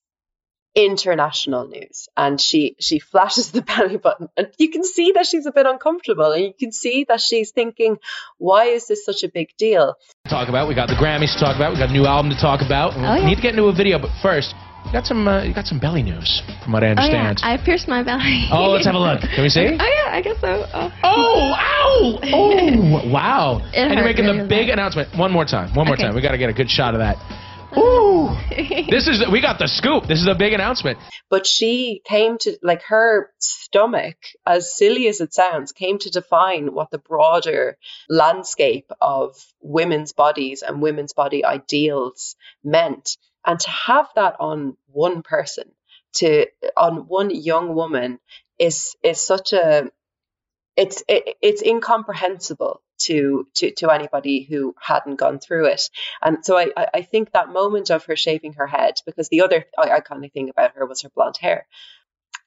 [0.77, 5.47] international news and she she flashes the belly button and you can see that she's
[5.47, 7.97] a bit uncomfortable and you can see that she's thinking
[8.37, 9.95] why is this such a big deal
[10.29, 12.37] talk about we got the grammys to talk about we got a new album to
[12.39, 13.27] talk about Oh, yeah.
[13.27, 15.79] need to get into a video but first you got some uh, you got some
[15.81, 18.47] belly news from what i Oh yeah, understand I pierced my belly.
[18.53, 19.21] Oh, let's have a look.
[19.23, 19.67] Can we see?
[19.81, 20.65] Oh yeah, I guess so.
[20.73, 22.19] Oh, Oh, ow!
[22.33, 23.61] Oh, wow.
[23.73, 25.09] It and you're making really the big announcement.
[25.17, 25.75] One more time.
[25.75, 26.05] One more Okay.
[26.05, 26.15] time.
[26.15, 27.17] We got to get a good shot of that.
[27.77, 28.37] Ooh.
[28.91, 30.07] this is, we got the scoop.
[30.07, 30.99] This is a big announcement.
[31.29, 36.73] but she came to like her stomach as silly as it sounds came to define
[36.73, 37.77] what the broader
[38.09, 45.23] landscape of women's bodies and women's body ideals meant and to have that on one
[45.23, 45.65] person
[46.15, 48.19] to on one young woman
[48.59, 49.91] is is such a
[50.77, 55.91] it's it, it's incomprehensible to to to anybody who hadn't gone through it
[56.23, 59.65] and so I I- think that moment of her shaving her head because the other
[59.79, 61.67] iconic thing about her was her blonde hair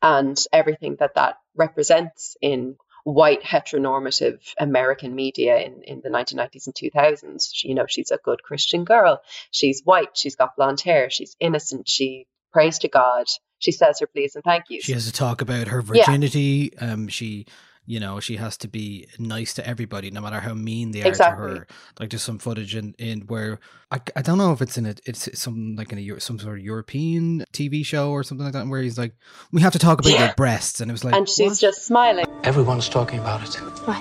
[0.01, 6.75] and everything that that represents in white heteronormative American media in, in the 1990s and
[6.75, 7.49] 2000s.
[7.51, 9.21] She, you know, she's a good Christian girl.
[9.51, 10.15] She's white.
[10.15, 11.09] She's got blonde hair.
[11.09, 11.89] She's innocent.
[11.89, 13.25] She prays to God.
[13.57, 14.81] She says her please and thank you.
[14.81, 16.03] She has to talk about her Yeah.
[16.05, 16.77] virginity.
[16.77, 17.45] Um, she,
[17.89, 21.11] you know, she has to be nice to everybody, no matter how mean they are
[21.11, 21.65] to her.
[21.99, 23.59] Like there's some footage in, in where
[23.91, 26.59] I, I don't know if it's in a it's some like in a some sort
[26.59, 29.13] of European TV show or something like that, where he's like,
[29.51, 30.25] we have to talk about Yeah.
[30.25, 32.25] your breasts, and it was like, and she's just smiling.
[32.43, 33.55] Everyone's talking about it.
[33.87, 33.99] why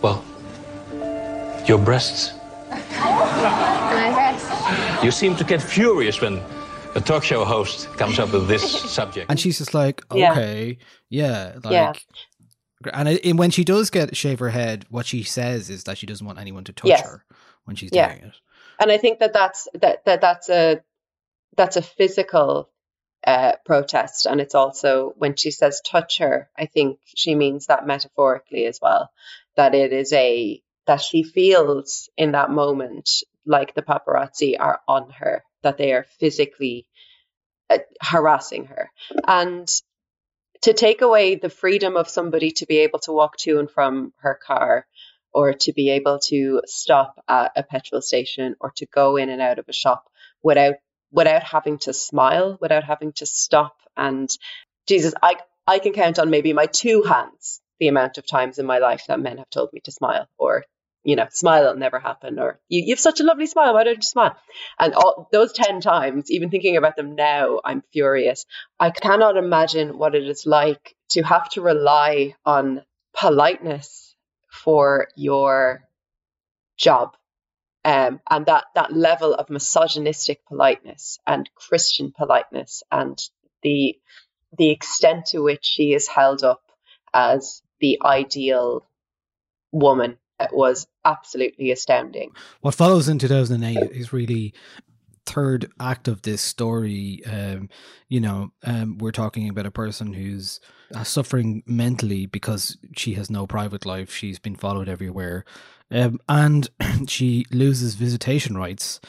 [0.00, 0.22] Well,
[1.66, 2.32] your breasts.
[2.70, 5.04] My breasts.
[5.04, 6.40] You seem to get furious when
[6.94, 8.62] a talk show host comes up with this
[8.98, 9.28] subject.
[9.28, 10.30] and she's just like, Yeah.
[10.32, 10.78] okay,
[11.10, 11.72] yeah, like.
[11.72, 11.92] Yeah.
[12.92, 15.98] And, it, and when she does get shave her head, what she says is that
[15.98, 17.02] she doesn't want anyone to touch Yes.
[17.02, 17.24] her
[17.64, 18.08] when she's Yeah.
[18.12, 18.34] doing it.
[18.80, 20.82] and I think that that's that, that that's a
[21.56, 22.68] that's a physical
[23.26, 27.86] uh, protest, and it's also when she says touch her, I think she means that
[27.86, 29.10] metaphorically as well.
[29.56, 33.10] That it is a that she feels in that moment
[33.46, 36.86] like the paparazzi are on her, that they are physically
[37.70, 38.90] uh, harassing her,
[39.26, 39.68] and
[40.64, 44.14] to take away the freedom of somebody to be able to walk to and from
[44.20, 44.86] her car
[45.34, 49.42] or to be able to stop at a petrol station or to go in and
[49.42, 50.08] out of a shop
[50.42, 50.76] without
[51.12, 54.30] without having to smile without having to stop and
[54.86, 58.64] jesus i i can count on maybe my two hands the amount of times in
[58.64, 60.64] my life that men have told me to smile or
[61.04, 63.84] you know smile it'll never happen or you, you have such a lovely smile why
[63.84, 64.36] don't you smile?
[64.78, 68.46] And all those 10 times even thinking about them now i'm furious.
[68.80, 72.82] I cannot imagine what it is like to have to rely on
[73.14, 74.16] politeness
[74.50, 75.82] for your
[76.76, 77.16] job
[77.84, 83.18] um, and that that level of misogynistic politeness and Christian politeness and
[83.62, 83.98] the
[84.56, 86.62] the extent to which she is held up
[87.12, 88.86] as the ideal
[89.72, 90.18] woman
[90.52, 92.30] was absolutely astounding.
[92.60, 94.54] What follows in 2008 is really
[95.26, 97.22] third act of this story.
[97.26, 97.68] Um,
[98.08, 100.60] you know, um, we're talking about a person who's
[100.94, 104.12] uh, suffering mentally because she has no private life.
[104.12, 105.44] She's been followed everywhere,
[105.90, 106.68] um, and
[107.08, 109.00] she loses visitation rights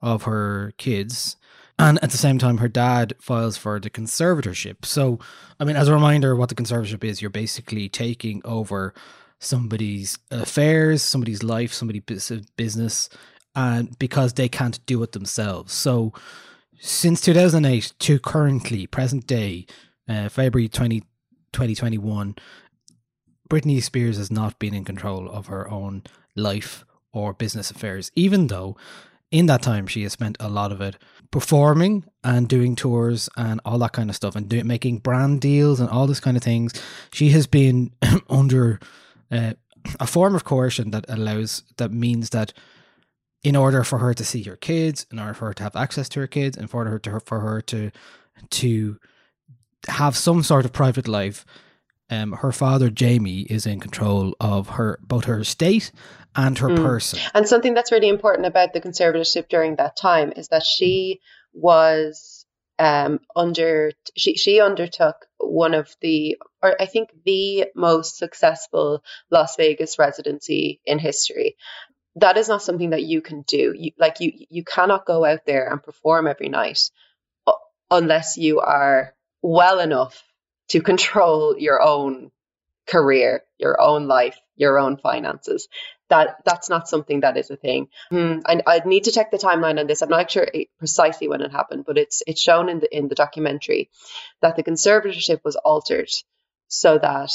[0.00, 1.36] of her kids.
[1.78, 4.84] And at the same time, her dad files for the conservatorship.
[4.84, 5.18] So,
[5.58, 8.94] I mean, as a reminder, what the conservatorship is, you're basically taking over
[9.42, 13.08] somebody's affairs, somebody's life, somebody's business,
[13.54, 15.72] and because they can't do it themselves.
[15.72, 16.12] So,
[16.78, 19.66] since 2008 to currently, present day,
[20.08, 21.00] uh, February 20,
[21.52, 22.36] 2021,
[23.48, 26.02] Britney Spears has not been in control of her own
[26.34, 28.76] life or business affairs, even though
[29.30, 30.96] in that time she has spent a lot of it
[31.30, 35.88] performing and doing tours and all that kind of stuff and making brand deals and
[35.88, 36.72] all this kind of things.
[37.12, 37.92] She has been
[38.28, 38.80] under
[39.32, 39.54] uh,
[39.98, 42.52] a form of coercion that allows that means that
[43.42, 46.08] in order for her to see her kids, in order for her to have access
[46.10, 47.90] to her kids, and for her to for her to
[48.50, 48.98] to
[49.88, 51.44] have some sort of private life,
[52.10, 55.90] um, her father Jamie is in control of her both her estate
[56.36, 56.82] and her Mm.
[56.82, 57.18] person.
[57.34, 61.20] And something that's really important about the conservatorship during that time is that she
[61.52, 62.31] was
[62.78, 69.56] um, under she she undertook one of the or I think the most successful Las
[69.56, 71.56] Vegas residency in history.
[72.16, 73.74] That is not something that you can do.
[73.76, 76.90] You, like you you cannot go out there and perform every night
[77.90, 80.22] unless you are well enough
[80.68, 82.30] to control your own
[82.86, 85.68] career, your own life, your own finances.
[86.12, 87.88] That that's not something that is a thing.
[88.10, 90.02] Hmm, I I'd need to check the timeline on this.
[90.02, 90.46] I'm not sure
[90.78, 93.88] precisely when it happened, but it's it's shown in the in the documentary
[94.42, 96.10] that the conservatorship was altered
[96.68, 97.30] so that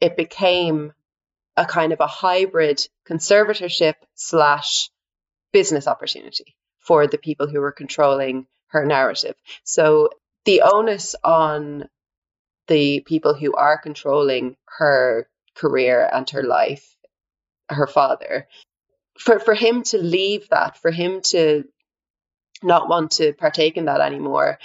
[0.00, 0.92] it became
[1.56, 4.90] a kind of a hybrid conservatorship slash
[5.52, 9.34] business opportunity for the people who were controlling her narrative.
[9.64, 10.10] So
[10.44, 11.88] the onus on
[12.68, 16.95] the people who are controlling her career and her life,
[17.68, 18.48] her father,
[19.18, 21.64] for, for him to leave that, for him to
[22.62, 24.58] not want to partake in that anymore,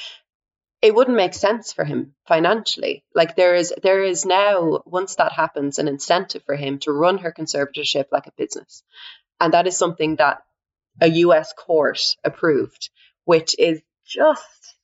[0.82, 3.04] it wouldn't make sense for him financially.
[3.14, 7.20] Like there is there is now, once that happens, an incentive for him to run
[7.20, 8.84] her conservatorship like a business.
[9.40, 10.42] And that is something that
[11.00, 12.90] a US court approved,
[13.26, 14.76] which is just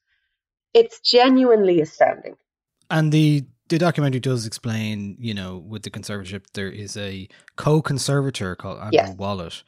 [0.74, 2.36] it's genuinely astounding.
[2.90, 8.56] And the the documentary does explain, you know, with the conservatorship, there is a co-conservator
[8.56, 9.16] called Andrew Yes.
[9.18, 9.64] Wallet,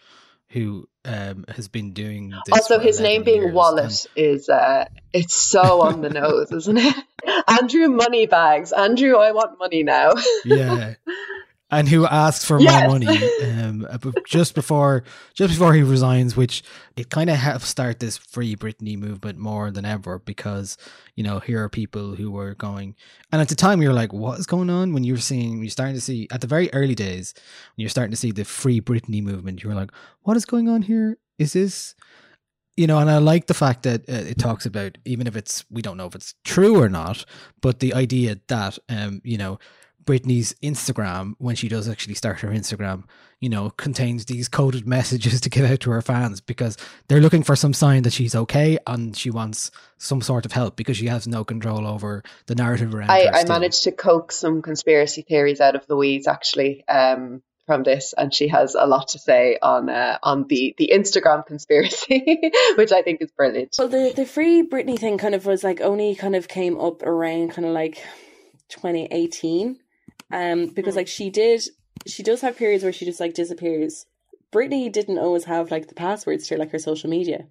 [0.49, 2.53] who um, has been doing this.
[2.53, 3.53] Also, his name being years.
[3.53, 6.95] Wallet is uh, it's so on the nose, isn't it?
[7.47, 8.71] Andrew Moneybags.
[8.71, 10.13] Andrew, I want money now.
[10.45, 10.95] yeah
[11.71, 12.81] and who asked for Yes.
[12.81, 13.85] more money um
[14.25, 15.03] just before
[15.33, 16.63] just before he resigns which
[16.97, 20.77] it kind of helped start this free Britney movement more than ever because
[21.15, 22.95] you know here are people who were going
[23.31, 25.95] and at the time you're like what is going on when you're seeing you're starting
[25.95, 27.33] to see at the very early days
[27.75, 29.91] when you're starting to see the free Britney movement you're like
[30.23, 31.95] what is going on here is this
[32.77, 35.65] you know, and I like the fact that uh, it talks about even if it's
[35.69, 37.25] we don't know if it's true or not,
[37.61, 39.59] but the idea that um, you know,
[40.09, 43.03] Britney's Instagram when she does actually start her Instagram,
[43.39, 47.43] you know, contains these coded messages to give out to her fans because they're looking
[47.43, 51.05] for some sign that she's okay and she wants some sort of help because she
[51.05, 53.35] has no control over the narrative around I, her.
[53.35, 58.33] I managed to coax some conspiracy theories out of Louise actually um, from this, and
[58.33, 63.03] she has a lot to say on uh, on the the Instagram conspiracy, which I
[63.03, 63.75] think is brilliant.
[63.77, 67.03] Well, the the free Britney thing kind of was like only kind of came up
[67.03, 68.03] around kind of like
[68.69, 69.77] 2018,
[70.31, 71.63] um, because like she did,
[72.05, 74.05] she does have periods where she just like disappears.
[74.51, 77.45] Britney didn't always have like the passwords to like her social media.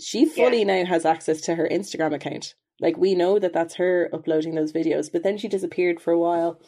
[0.00, 2.54] She fully now has access to her Instagram account.
[2.80, 6.18] Like we know that that's her uploading those videos, but then she disappeared for a
[6.18, 6.60] while,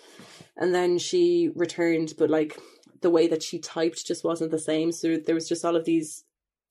[0.57, 2.59] and then she returned, but like
[3.01, 4.93] the way that she typed just wasn't the same.
[4.93, 6.25] So there was just all of these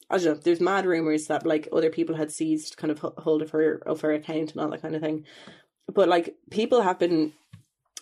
[0.09, 0.33] I don't know.
[0.35, 4.01] There's mad rumors that like other people had seized kind of hold of her of
[4.01, 5.25] her account and all that kind of thing.
[5.91, 7.33] But like people have been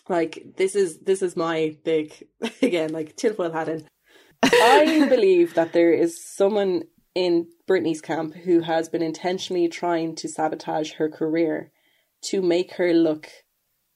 [0.08, 2.26] like this is this is my big
[2.62, 3.86] again like tinfoil hat in.
[4.42, 6.82] I believe that there is someone
[7.14, 11.70] in Britney's camp who has been intentionally trying to sabotage her career
[12.22, 13.28] to make her look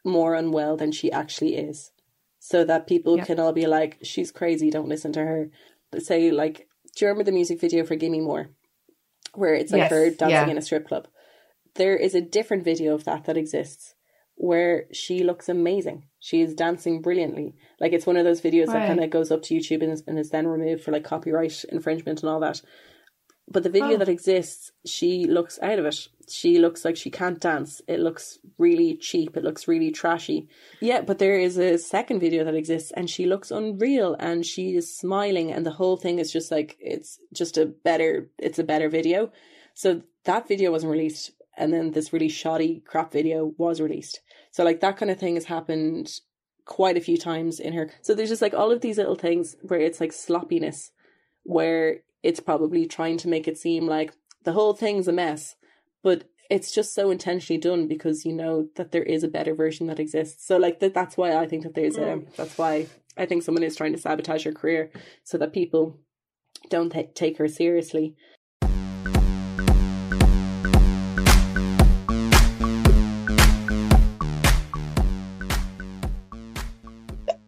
[0.05, 1.91] more unwell than she actually is.
[2.39, 5.51] So that people can all be like, she's crazy, don't listen to her.
[5.91, 8.51] But say, like, do you remember the music video for Gimme More?
[9.35, 10.49] Where it's like Yes, her dancing yeah.
[10.49, 11.09] in a strip club.
[11.75, 13.96] There is a different video of that that exists
[14.37, 16.05] where she looks amazing.
[16.21, 17.55] She is dancing brilliantly.
[17.81, 20.03] Like it's one of those videos that kind of goes up to YouTube and is,
[20.07, 22.61] and is then removed for like copyright infringement and all that.
[23.49, 23.97] But the video Oh.
[23.99, 26.09] that exists, she looks out of it.
[26.29, 27.81] She looks like she can't dance.
[27.87, 29.37] It looks really cheap.
[29.37, 30.49] It looks really trashy.
[30.81, 34.75] Yeah, but there is a second video that exists and she looks unreal and she
[34.75, 38.65] is smiling and the whole thing is just like it's just a better it's a
[38.65, 39.31] better video.
[39.75, 44.21] So that video wasn't released and then this really shoddy crap video was released.
[44.51, 46.11] So like that kind of thing has happened
[46.65, 47.91] quite a few times in her.
[48.03, 50.91] So there's just like all of these little things where it's like sloppiness
[51.45, 55.55] where it's probably trying to make it seem like the whole thing's a mess,
[56.03, 59.87] but it's just so intentionally done because you know that there is a better version
[59.87, 60.47] that exists.
[60.47, 62.25] So like that that's why I think that there's a hmm.
[62.37, 62.87] that's why
[63.17, 64.91] I think someone is trying to sabotage her career
[65.25, 65.99] so that people
[66.69, 68.15] don't ta- take her seriously.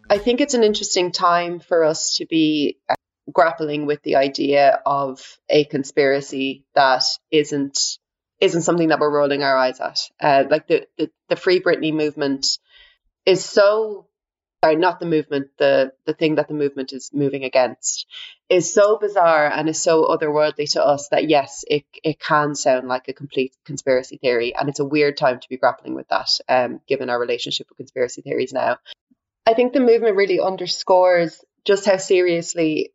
[0.09, 2.95] I think it's an interesting time for us to be uh,
[3.31, 7.77] grappling with the idea of a conspiracy that isn't
[8.39, 9.99] isn't something that we're rolling our eyes at.
[10.19, 12.57] Uh, like the, the the Free Britney movement
[13.25, 14.07] is so
[14.63, 18.07] sorry, not the movement, the the thing that the movement is moving against
[18.49, 22.87] is so bizarre and is so otherworldly to us that yes, it it can sound
[22.87, 26.29] like a complete conspiracy theory, and it's a weird time to be grappling with that,
[26.49, 28.77] um, given our relationship with conspiracy theories now.
[29.45, 32.93] I think the movement really underscores just how seriously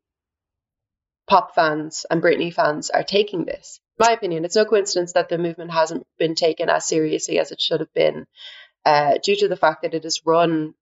[1.26, 3.80] pop fans and Britney fans are taking this.
[3.98, 7.50] In my opinion, it's no coincidence that the movement hasn't been taken as seriously as
[7.50, 8.26] it should have been,
[8.84, 10.74] uh, due to the fact that it is run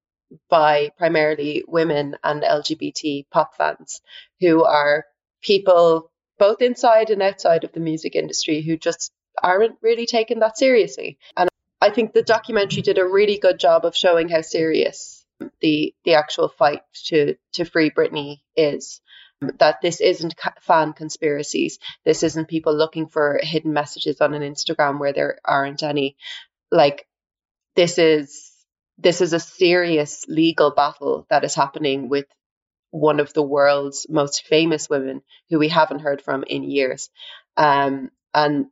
[0.48, 4.00] by primarily women and LGBT pop fans
[4.40, 5.04] who are
[5.42, 10.56] people both inside and outside of the music industry who just aren't really taken that
[10.56, 11.18] seriously.
[11.36, 11.48] And
[11.80, 15.21] I think the documentary did a really good job of showing how serious
[15.61, 19.01] the the actual fight to to free Britney is.
[19.59, 21.80] That this isn't fan conspiracies.
[22.05, 26.16] This isn't people looking for hidden messages on an Instagram where there aren't any.
[26.70, 27.09] Like
[27.74, 28.53] this is
[28.99, 32.26] this is a serious legal battle that is happening with
[32.90, 37.11] one of the world's most famous women who we haven't heard from in years.
[37.57, 38.66] Um, and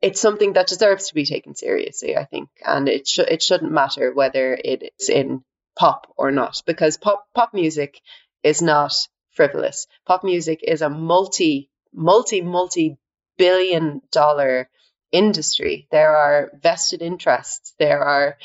[0.00, 2.48] it's something that deserves to be taken seriously, I think.
[2.64, 5.44] And it should it shouldn't matter whether it's in
[5.76, 8.00] pop or not, because pop pop music
[8.42, 8.94] is not
[9.32, 9.86] frivolous.
[10.06, 12.96] Pop music is a multi multi multi
[13.36, 14.68] billion dollar
[15.12, 15.86] industry.
[15.90, 17.74] There are vested interests.
[17.78, 18.36] There are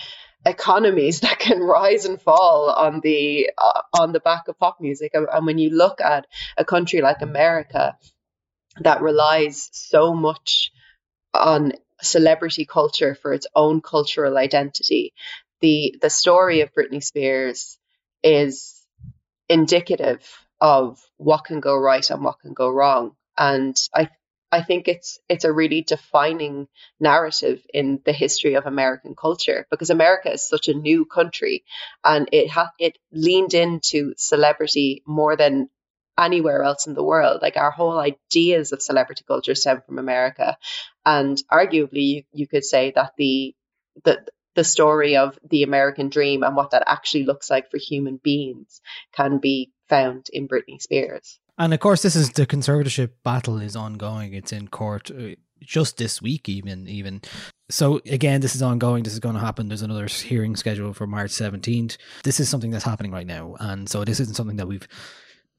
[0.45, 5.11] economies that can rise and fall on the uh, on the back of pop music
[5.13, 6.25] and, and when you look at
[6.57, 7.97] a country like America
[8.81, 10.71] that relies so much
[11.33, 15.13] on celebrity culture for its own cultural identity
[15.61, 17.77] the the story of Britney Spears
[18.23, 18.81] is
[19.47, 20.21] indicative
[20.61, 24.09] of what can go right and what can go wrong and I
[24.51, 26.67] I think it's it's a really defining
[26.99, 31.63] narrative in the history of American culture because America is such a new country
[32.03, 35.69] and it ha- it leaned into celebrity more than
[36.17, 37.41] anywhere else in the world.
[37.41, 40.57] Like our whole ideas of celebrity culture stem from America,
[41.05, 43.55] and arguably you, you could say that the
[44.03, 44.25] the
[44.55, 48.81] the story of the American dream and what that actually looks like for human beings
[49.13, 51.39] can be found in Britney Spears.
[51.57, 54.33] And of course, this is the conservatorship battle is ongoing.
[54.33, 57.21] It's in court uh, just this week, even even.
[57.69, 59.03] So again, this is ongoing.
[59.03, 59.67] This is going to happen.
[59.67, 61.97] There's another hearing scheduled for March 17th.
[62.23, 64.87] This is something that's happening right now, and so this isn't something that we've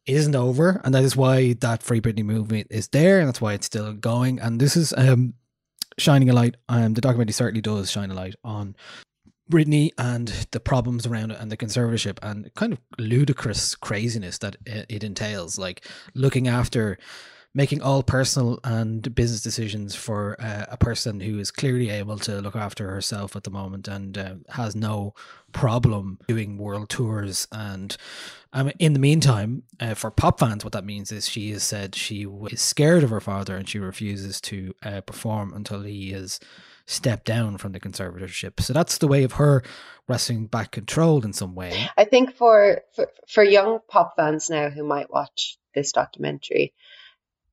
[0.06, 3.52] isn't over, and that is why that Free Britney movement is there, and that's why
[3.52, 4.40] it's still going.
[4.40, 5.34] And this is um
[6.00, 6.56] shining a light.
[6.68, 8.74] Um, the documentary certainly does shine a light on
[9.50, 14.56] Britney and the problems around it and the conservatorship and kind of ludicrous craziness that
[14.64, 15.84] it entails, like
[16.14, 16.98] looking after
[17.52, 22.40] making all personal and business decisions for uh, a person who is clearly able to
[22.40, 25.14] look after herself at the moment and uh, has no
[25.52, 27.48] problem doing world tours.
[27.50, 27.96] And
[28.52, 31.94] um, in the meantime, uh, for pop fans, what that means is she has said
[31.96, 36.38] she is scared of her father and she refuses to uh, perform until he is
[36.86, 38.60] stepped down from the conservatorship.
[38.60, 39.62] So that's the way of her
[40.08, 41.88] wrestling back control in some way.
[41.96, 46.74] I think for, for for young pop fans now who might watch this documentary,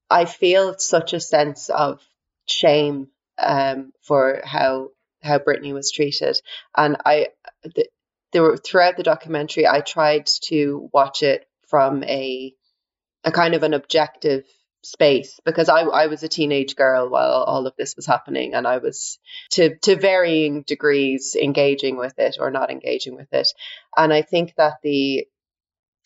[0.10, 2.02] I feel such a sense of
[2.46, 4.90] shame um, for how
[5.22, 6.40] how Britney was treated,
[6.76, 7.28] and I
[7.64, 7.88] the,
[8.32, 12.54] there were throughout the documentary I tried to watch it from a
[13.24, 14.46] a kind of an objective
[14.84, 18.66] space because I, I was a teenage girl while all of this was happening and
[18.66, 19.20] I was
[19.52, 23.50] to to varying degrees engaging with it or not engaging with it.
[23.96, 25.28] And I think that the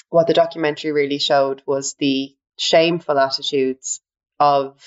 [0.09, 4.01] what the documentary really showed was the shameful attitudes
[4.39, 4.79] of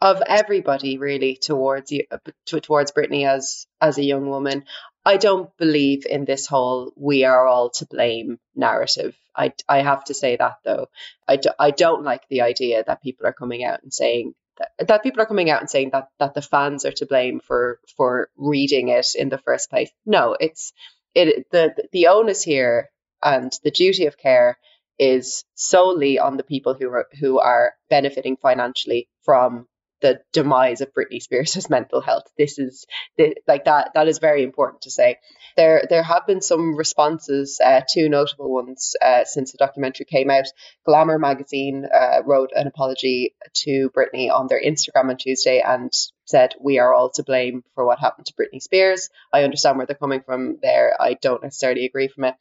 [0.00, 2.04] of everybody really towards you
[2.44, 4.64] towards Britney as as a young woman.
[5.04, 9.16] I don't believe in this whole we are all to blame narrative.
[9.36, 10.86] I, I have to say that though.
[11.28, 14.88] I, do, I don't like the idea that people are coming out and saying that,
[14.88, 17.80] that people are coming out and saying that that the fans are to blame for
[17.96, 19.90] for reading it in the first place.
[20.04, 20.72] No, it's
[21.14, 22.90] it the the onus here
[23.22, 24.58] and the duty of care
[24.98, 29.66] is solely on the people who are who are benefiting financially from
[30.00, 32.24] the demise of Britney Spears' mental health.
[32.36, 32.86] This is
[33.16, 33.92] the, like that.
[33.94, 35.18] That is very important to say.
[35.56, 40.30] There, there have been some responses, uh, two notable ones uh, since the documentary came
[40.30, 40.44] out.
[40.84, 43.34] Glamour magazine uh, wrote an apology
[43.64, 45.90] to Britney on their Instagram on Tuesday and
[46.26, 49.86] said, "We are all to blame for what happened to Britney Spears." I understand where
[49.86, 50.94] they're coming from there.
[51.00, 52.34] I don't necessarily agree from it.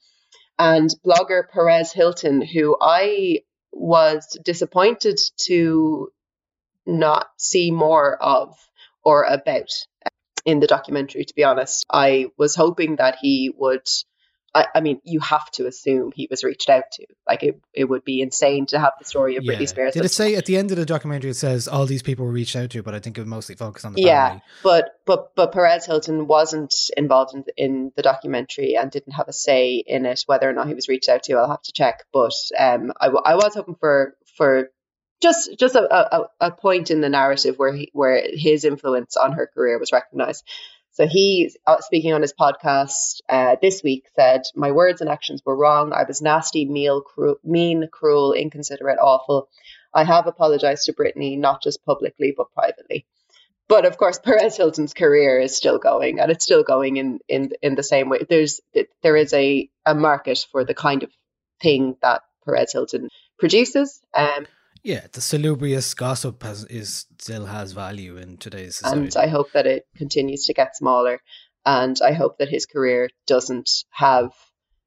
[0.58, 3.42] And blogger Perez Hilton, who I
[3.72, 6.12] was disappointed to
[6.86, 8.58] not see more of
[9.04, 9.70] or about
[10.46, 11.86] in the documentary, to be honest.
[11.92, 13.88] I was hoping that he would.
[14.56, 17.06] I, I mean, you have to assume he was reached out to.
[17.28, 19.54] Like, it, it would be insane to have the story of Yeah.
[19.54, 19.94] Britney Spears.
[19.94, 22.32] Did it say at the end of the documentary it says all these people were
[22.32, 24.44] reached out to, but I think it mostly focused on the yeah, family.
[24.64, 29.34] but but but Perez Hilton wasn't involved in in the documentary and didn't have a
[29.34, 30.24] say in it.
[30.26, 32.06] Whether or not he was reached out to, I'll have to check.
[32.14, 34.70] But um, I, I was hoping for for
[35.22, 39.34] just just a, a, a point in the narrative where he, where his influence on
[39.34, 40.48] her career was recognized.
[40.96, 45.42] So he, uh, speaking on his podcast uh, this week, said, "My words and actions
[45.46, 45.92] were wrong.
[45.92, 49.50] I was nasty, mean, cru- mean, cruel, inconsiderate, awful.
[49.94, 53.06] I have apologized to Britney, not just publicly but privately."
[53.68, 57.52] But of course, Perez Hilton's career is still going, and it's still going in in
[57.62, 58.26] in the same way.
[58.30, 58.62] There's
[59.04, 61.12] there is a a market for the kind of
[61.62, 64.00] thing that Perez Hilton produces.
[64.14, 64.48] Um,
[64.86, 69.06] Yeah, the salubrious gossip has is still has value in today's society.
[69.06, 71.22] and I hope that it continues to get smaller.
[71.66, 74.30] And I hope that his career doesn't have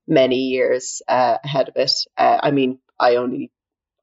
[0.07, 1.91] many years uh, ahead of it.
[2.17, 3.51] Uh, I mean, I only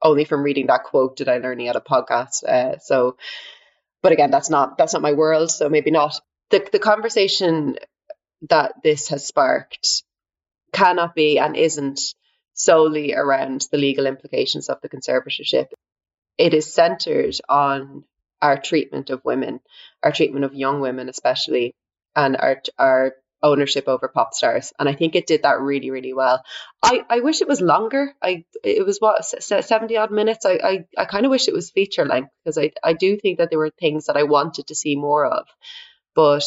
[0.01, 2.43] only from reading that quote did I learn he had a podcast.
[2.43, 3.15] Uh, so,
[4.03, 5.49] but again, that's not that's not my world.
[5.49, 6.19] So maybe not.
[6.49, 7.77] The the conversation
[8.49, 10.03] that this has sparked
[10.73, 12.01] cannot be and isn't
[12.53, 15.67] solely around the legal implications of the conservatorship.
[16.37, 18.03] It is centered on
[18.41, 19.59] our treatment of women,
[20.03, 21.73] our treatment of young women, especially,
[22.15, 24.73] and our our ownership over pop stars.
[24.79, 26.43] And I think it did that really, really well.
[26.81, 28.13] I, I wish it was longer.
[28.21, 30.45] I it was what seventy odd minutes.
[30.45, 33.37] I I, I kind of wish it was feature length because I I do think
[33.37, 35.45] that there were things that I wanted to see more of,
[36.15, 36.45] but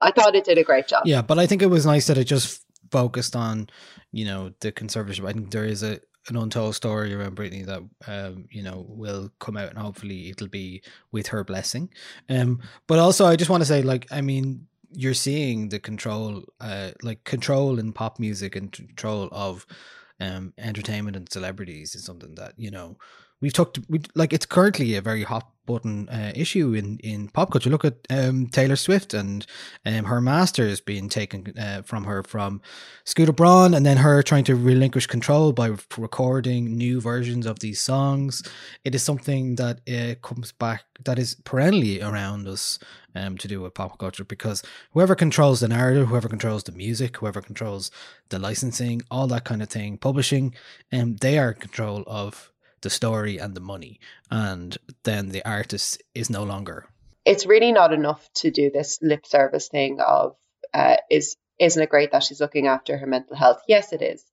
[0.00, 1.02] I thought it did a great job.
[1.06, 3.68] Yeah, but I think it was nice that it just focused on,
[4.10, 5.26] you know, the conservatorship.
[5.26, 9.30] I think there is a an untold story around Britney that um, you know will
[9.38, 11.90] come out and hopefully it'll be with her blessing.
[12.28, 16.44] Um, but also I just want to say, like, I mean, you're seeing the control,
[16.60, 19.66] uh, like control in pop music and control of
[20.20, 22.96] um entertainment and celebrities is something that you know
[23.42, 27.50] we've talked we like it's currently a very hot button uh, issue in in pop
[27.52, 27.70] culture.
[27.70, 29.46] Look at um taylor swift and
[29.86, 32.60] um her masters being taken uh, from her from
[33.04, 37.80] scooter braun and then her trying to relinquish control by recording new versions of these
[37.80, 38.42] songs.
[38.84, 42.78] It is something that uh, comes back that is perennially around us
[43.14, 44.62] um, to do with pop culture because
[44.92, 47.90] whoever controls the narrative, whoever controls the music, whoever controls
[48.30, 50.54] the licensing, all that kind of thing, publishing,
[50.92, 52.51] um, they are in control of
[52.82, 56.86] the story and the money, and then the artist is no longer.
[57.24, 60.36] It's really not enough to do this lip service thing of
[60.74, 63.62] uh, is isn't it great that she's looking after her mental health?
[63.68, 64.24] Yes, it is.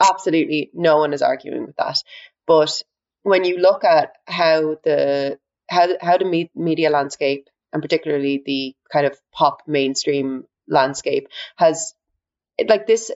[0.00, 2.02] Absolutely, no one is arguing with that.
[2.46, 2.82] But
[3.22, 5.38] when you look at how the
[5.70, 11.94] how how the me- media landscape and particularly the kind of pop mainstream landscape has
[12.66, 13.10] like this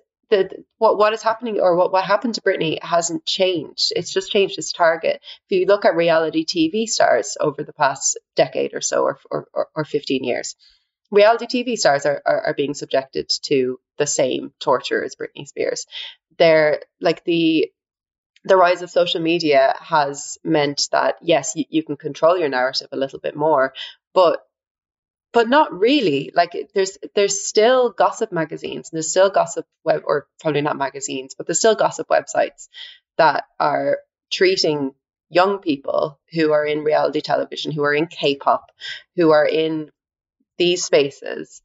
[0.79, 3.93] what what is happening or what what happened to Britney hasn't changed.
[3.95, 5.21] It's just changed its target.
[5.49, 9.47] If you look at reality TV stars over the past decade or so, or or,
[9.53, 10.57] or, or fifteen years,
[11.11, 15.87] reality TV stars are, are are being subjected to the same torture as Britney Spears.
[16.39, 17.71] They're like the
[18.45, 22.89] the rise of social media has meant that yes, you, you can control your narrative
[22.91, 23.73] a little bit more,
[24.15, 24.41] but
[25.33, 26.31] but not really.
[26.35, 31.35] Like there's there's still gossip magazines and there's still gossip web or probably not magazines,
[31.37, 32.69] but there's still gossip websites
[33.19, 33.99] that are
[34.31, 34.93] treating
[35.31, 38.71] young people who are in reality television, who are in K-pop,
[39.17, 39.91] who are in
[40.59, 41.63] these spaces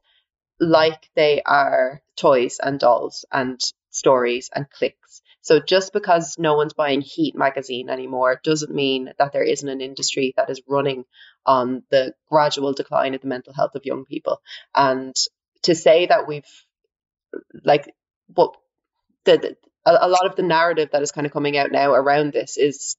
[0.60, 3.60] like they are toys and dolls and
[3.90, 5.22] stories and clicks.
[5.40, 9.80] So just because no one's buying Heat magazine anymore doesn't mean that there isn't an
[9.80, 11.04] industry that is running
[11.48, 14.42] on the gradual decline of the mental health of young people.
[14.74, 15.16] And
[15.62, 16.44] to say that we've
[17.64, 17.92] like
[18.34, 18.54] what
[19.24, 22.34] the, the a, lot of the narrative that is kind of coming out now around
[22.34, 22.96] this is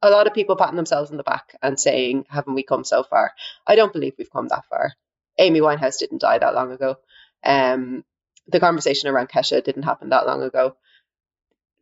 [0.00, 3.02] a lot of people patting themselves on the back and saying, haven't we come so
[3.02, 3.32] far?
[3.66, 4.92] I don't believe we've come that far.
[5.38, 6.96] Amy Winehouse didn't die that long ago.
[7.44, 8.04] Um,
[8.46, 10.76] the conversation around Kesha didn't happen that long ago.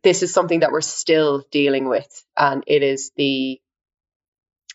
[0.01, 3.61] This is something that we're still dealing with, and it is the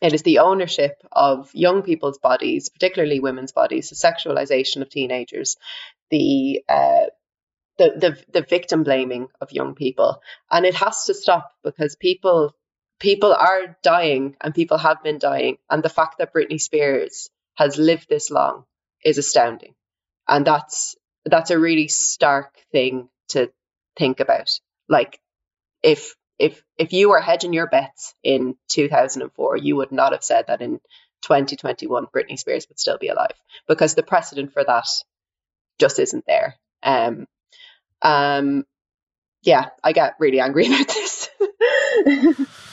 [0.05, 5.57] it is the ownership of young people's bodies, particularly women's bodies, the sexualization of teenagers,
[6.11, 7.07] the uh,
[7.79, 12.55] the, the the victim blaming of young people, and it has to stop because people
[13.01, 17.79] people are dying and people have been dying, and the fact that Britney Spears has
[17.79, 18.65] lived this long
[19.03, 19.75] is astounding,
[20.29, 23.51] and that's that's a really stark thing to
[23.97, 24.61] think about.
[24.87, 25.19] Like
[25.83, 30.47] if if if you were hedging your bets in 2004, you would not have said
[30.49, 30.80] that in
[31.22, 33.32] 2021 Britney Spears would still be alive
[33.66, 34.87] because the precedent for that
[35.78, 36.57] just isn't there.
[36.82, 37.26] Um,
[38.03, 38.64] um,
[39.43, 41.30] yeah, I get really angry about this.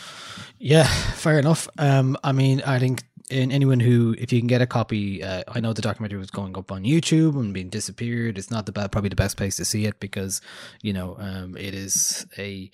[0.63, 1.67] Yeah, fair enough.
[1.79, 3.01] Um, I mean, I think
[3.31, 6.29] in anyone who, if you can get a copy, uh, I know the documentary was
[6.29, 8.37] going up on YouTube and being disappeared.
[8.37, 10.41] It's not the bad, probably the best place to see it because
[10.81, 12.69] you know um, it is a,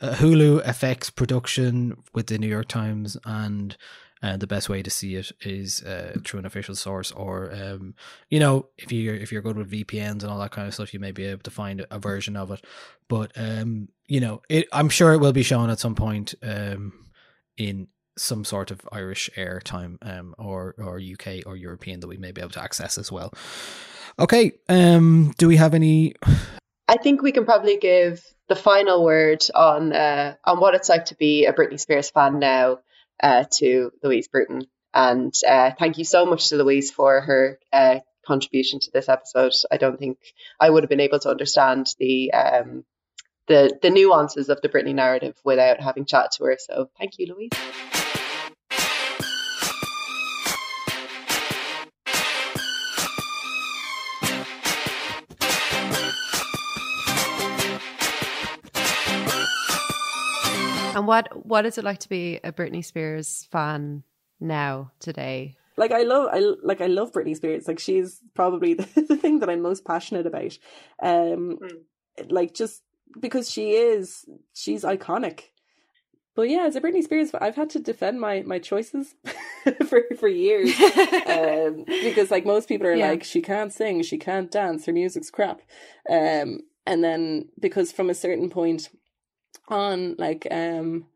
[0.00, 3.76] a Hulu FX production with the New York Times and.
[4.22, 7.94] Uh, the best way to see it is uh, through an official source, or um,
[8.30, 10.94] you know, if you're if you're good with VPNs and all that kind of stuff,
[10.94, 12.64] you may be able to find a version of it.
[13.06, 16.94] But um, you know, it, I'm sure it will be shown at some point um,
[17.58, 22.32] in some sort of Irish airtime um, or or UK or European that we may
[22.32, 23.32] be able to access as well.
[24.18, 26.14] Okay, um, do we have any?
[26.86, 31.06] I think we can probably give the final word on uh, on what it's like
[31.06, 32.78] to be a Britney Spears fan now
[33.22, 34.66] uh, to Louise Bruton.
[34.92, 39.52] And uh, thank you so much to Louise for her uh, contribution to this episode.
[39.70, 40.18] I don't think
[40.60, 42.84] I would have been able to understand the um,
[43.48, 46.56] the the nuances of the Britney narrative without having chat to her.
[46.60, 48.03] So thank you, Louise.
[61.04, 64.04] And what what is it like to be a Britney Spears fan
[64.40, 65.54] now today?
[65.76, 67.68] Like I love, I like I love Britney Spears.
[67.68, 70.56] Like she's probably the, the thing that I'm most passionate about.
[71.02, 72.24] Um, Hmm.
[72.30, 72.82] like just
[73.20, 74.24] because she is,
[74.54, 75.50] she's iconic.
[76.34, 79.14] But yeah, as a Britney Spears, fan, I've had to defend my my choices
[79.86, 80.74] for for years
[81.26, 83.10] um, because like most people are Yeah.
[83.10, 85.60] like, she can't sing, she can't dance, her music's crap.
[86.08, 88.88] Um, and then because from a certain point
[89.68, 91.06] on, like um,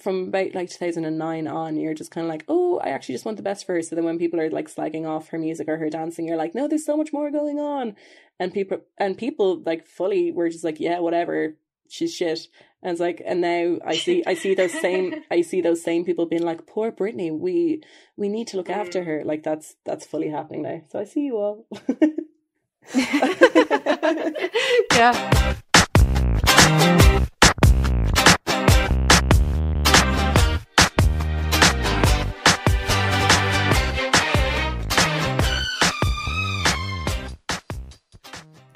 [0.00, 3.36] from about like 2009 on, you're just kind of like, oh, I actually just want
[3.36, 3.82] the best for her.
[3.82, 6.54] So then when people are like slagging off her music or her dancing, you're like,
[6.54, 7.96] no, there's so much more going on.
[8.38, 11.56] And people and people like fully were just like, yeah, whatever,
[11.88, 12.48] she's shit.
[12.82, 16.04] And it's like, and now I see, I see those same, I see those same
[16.04, 17.82] people being like, poor Britney, we
[18.16, 19.22] we need to look after her.
[19.24, 20.82] Like that's that's fully happening now.
[20.90, 21.66] So I see you all.
[24.92, 25.56] yeah.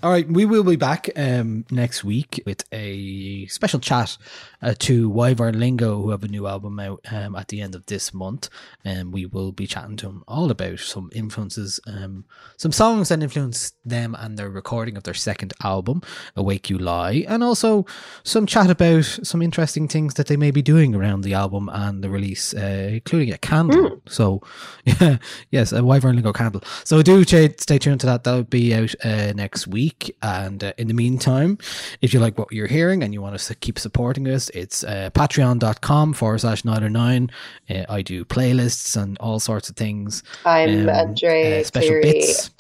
[0.03, 4.19] All right, we will be back um, next week with a special chat
[4.61, 7.87] uh, to Wyvern Lingo, who have a new album out um, at the end of
[7.87, 8.51] this month.
[8.85, 12.27] And we will be chatting to them all about some influences, um,
[12.59, 16.03] some songs that influenced them and their recording of their second album,
[16.37, 17.87] Awake You Lie, and also
[18.23, 22.05] some chat about some interesting things that they may be doing around the album and
[22.05, 24.03] the release, uh, including a candle.
[24.09, 24.43] So,
[24.85, 25.17] yeah,
[25.51, 26.63] yes, a Wyvern Lingo candle.
[26.85, 28.25] So do stay tuned to that.
[28.25, 29.96] That'll be out uh, next week.
[30.23, 31.59] And uh, in the meantime,
[32.03, 34.85] if you like what you're hearing and you want us to keep supporting us, it's
[34.85, 37.31] uh, patreon.com forward slash Nialler9.
[37.69, 40.23] Uh, I do playlists and all sorts of things.
[40.45, 42.51] I'm Um, Andre uh, special bits.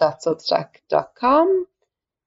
[1.18, 1.66] com.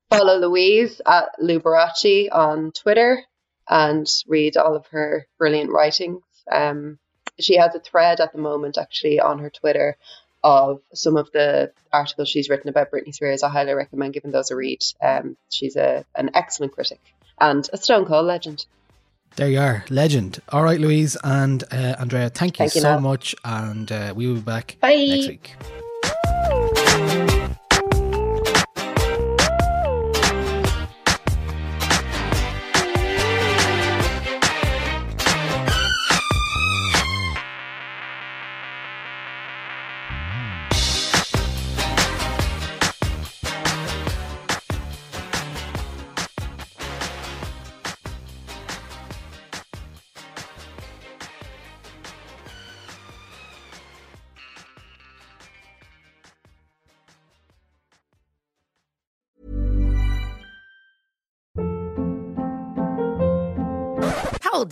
[0.09, 3.23] Follow Louise at Luberace on Twitter
[3.69, 6.23] and read all of her brilliant writings.
[6.51, 6.97] Um,
[7.39, 9.97] she has a thread at the moment actually on her Twitter
[10.43, 13.43] of some of the articles she's written about Britney Spears.
[13.43, 14.83] I highly recommend giving those a read.
[15.01, 17.01] Um, she's a an excellent critic
[17.39, 18.65] and a Stone Cold legend.
[19.35, 20.41] There you are, legend.
[20.49, 23.35] All right, Louise and uh, Andrea, thank you Thank you, so much.
[23.45, 24.95] And uh, we will be back Bye.
[24.95, 25.55] next week.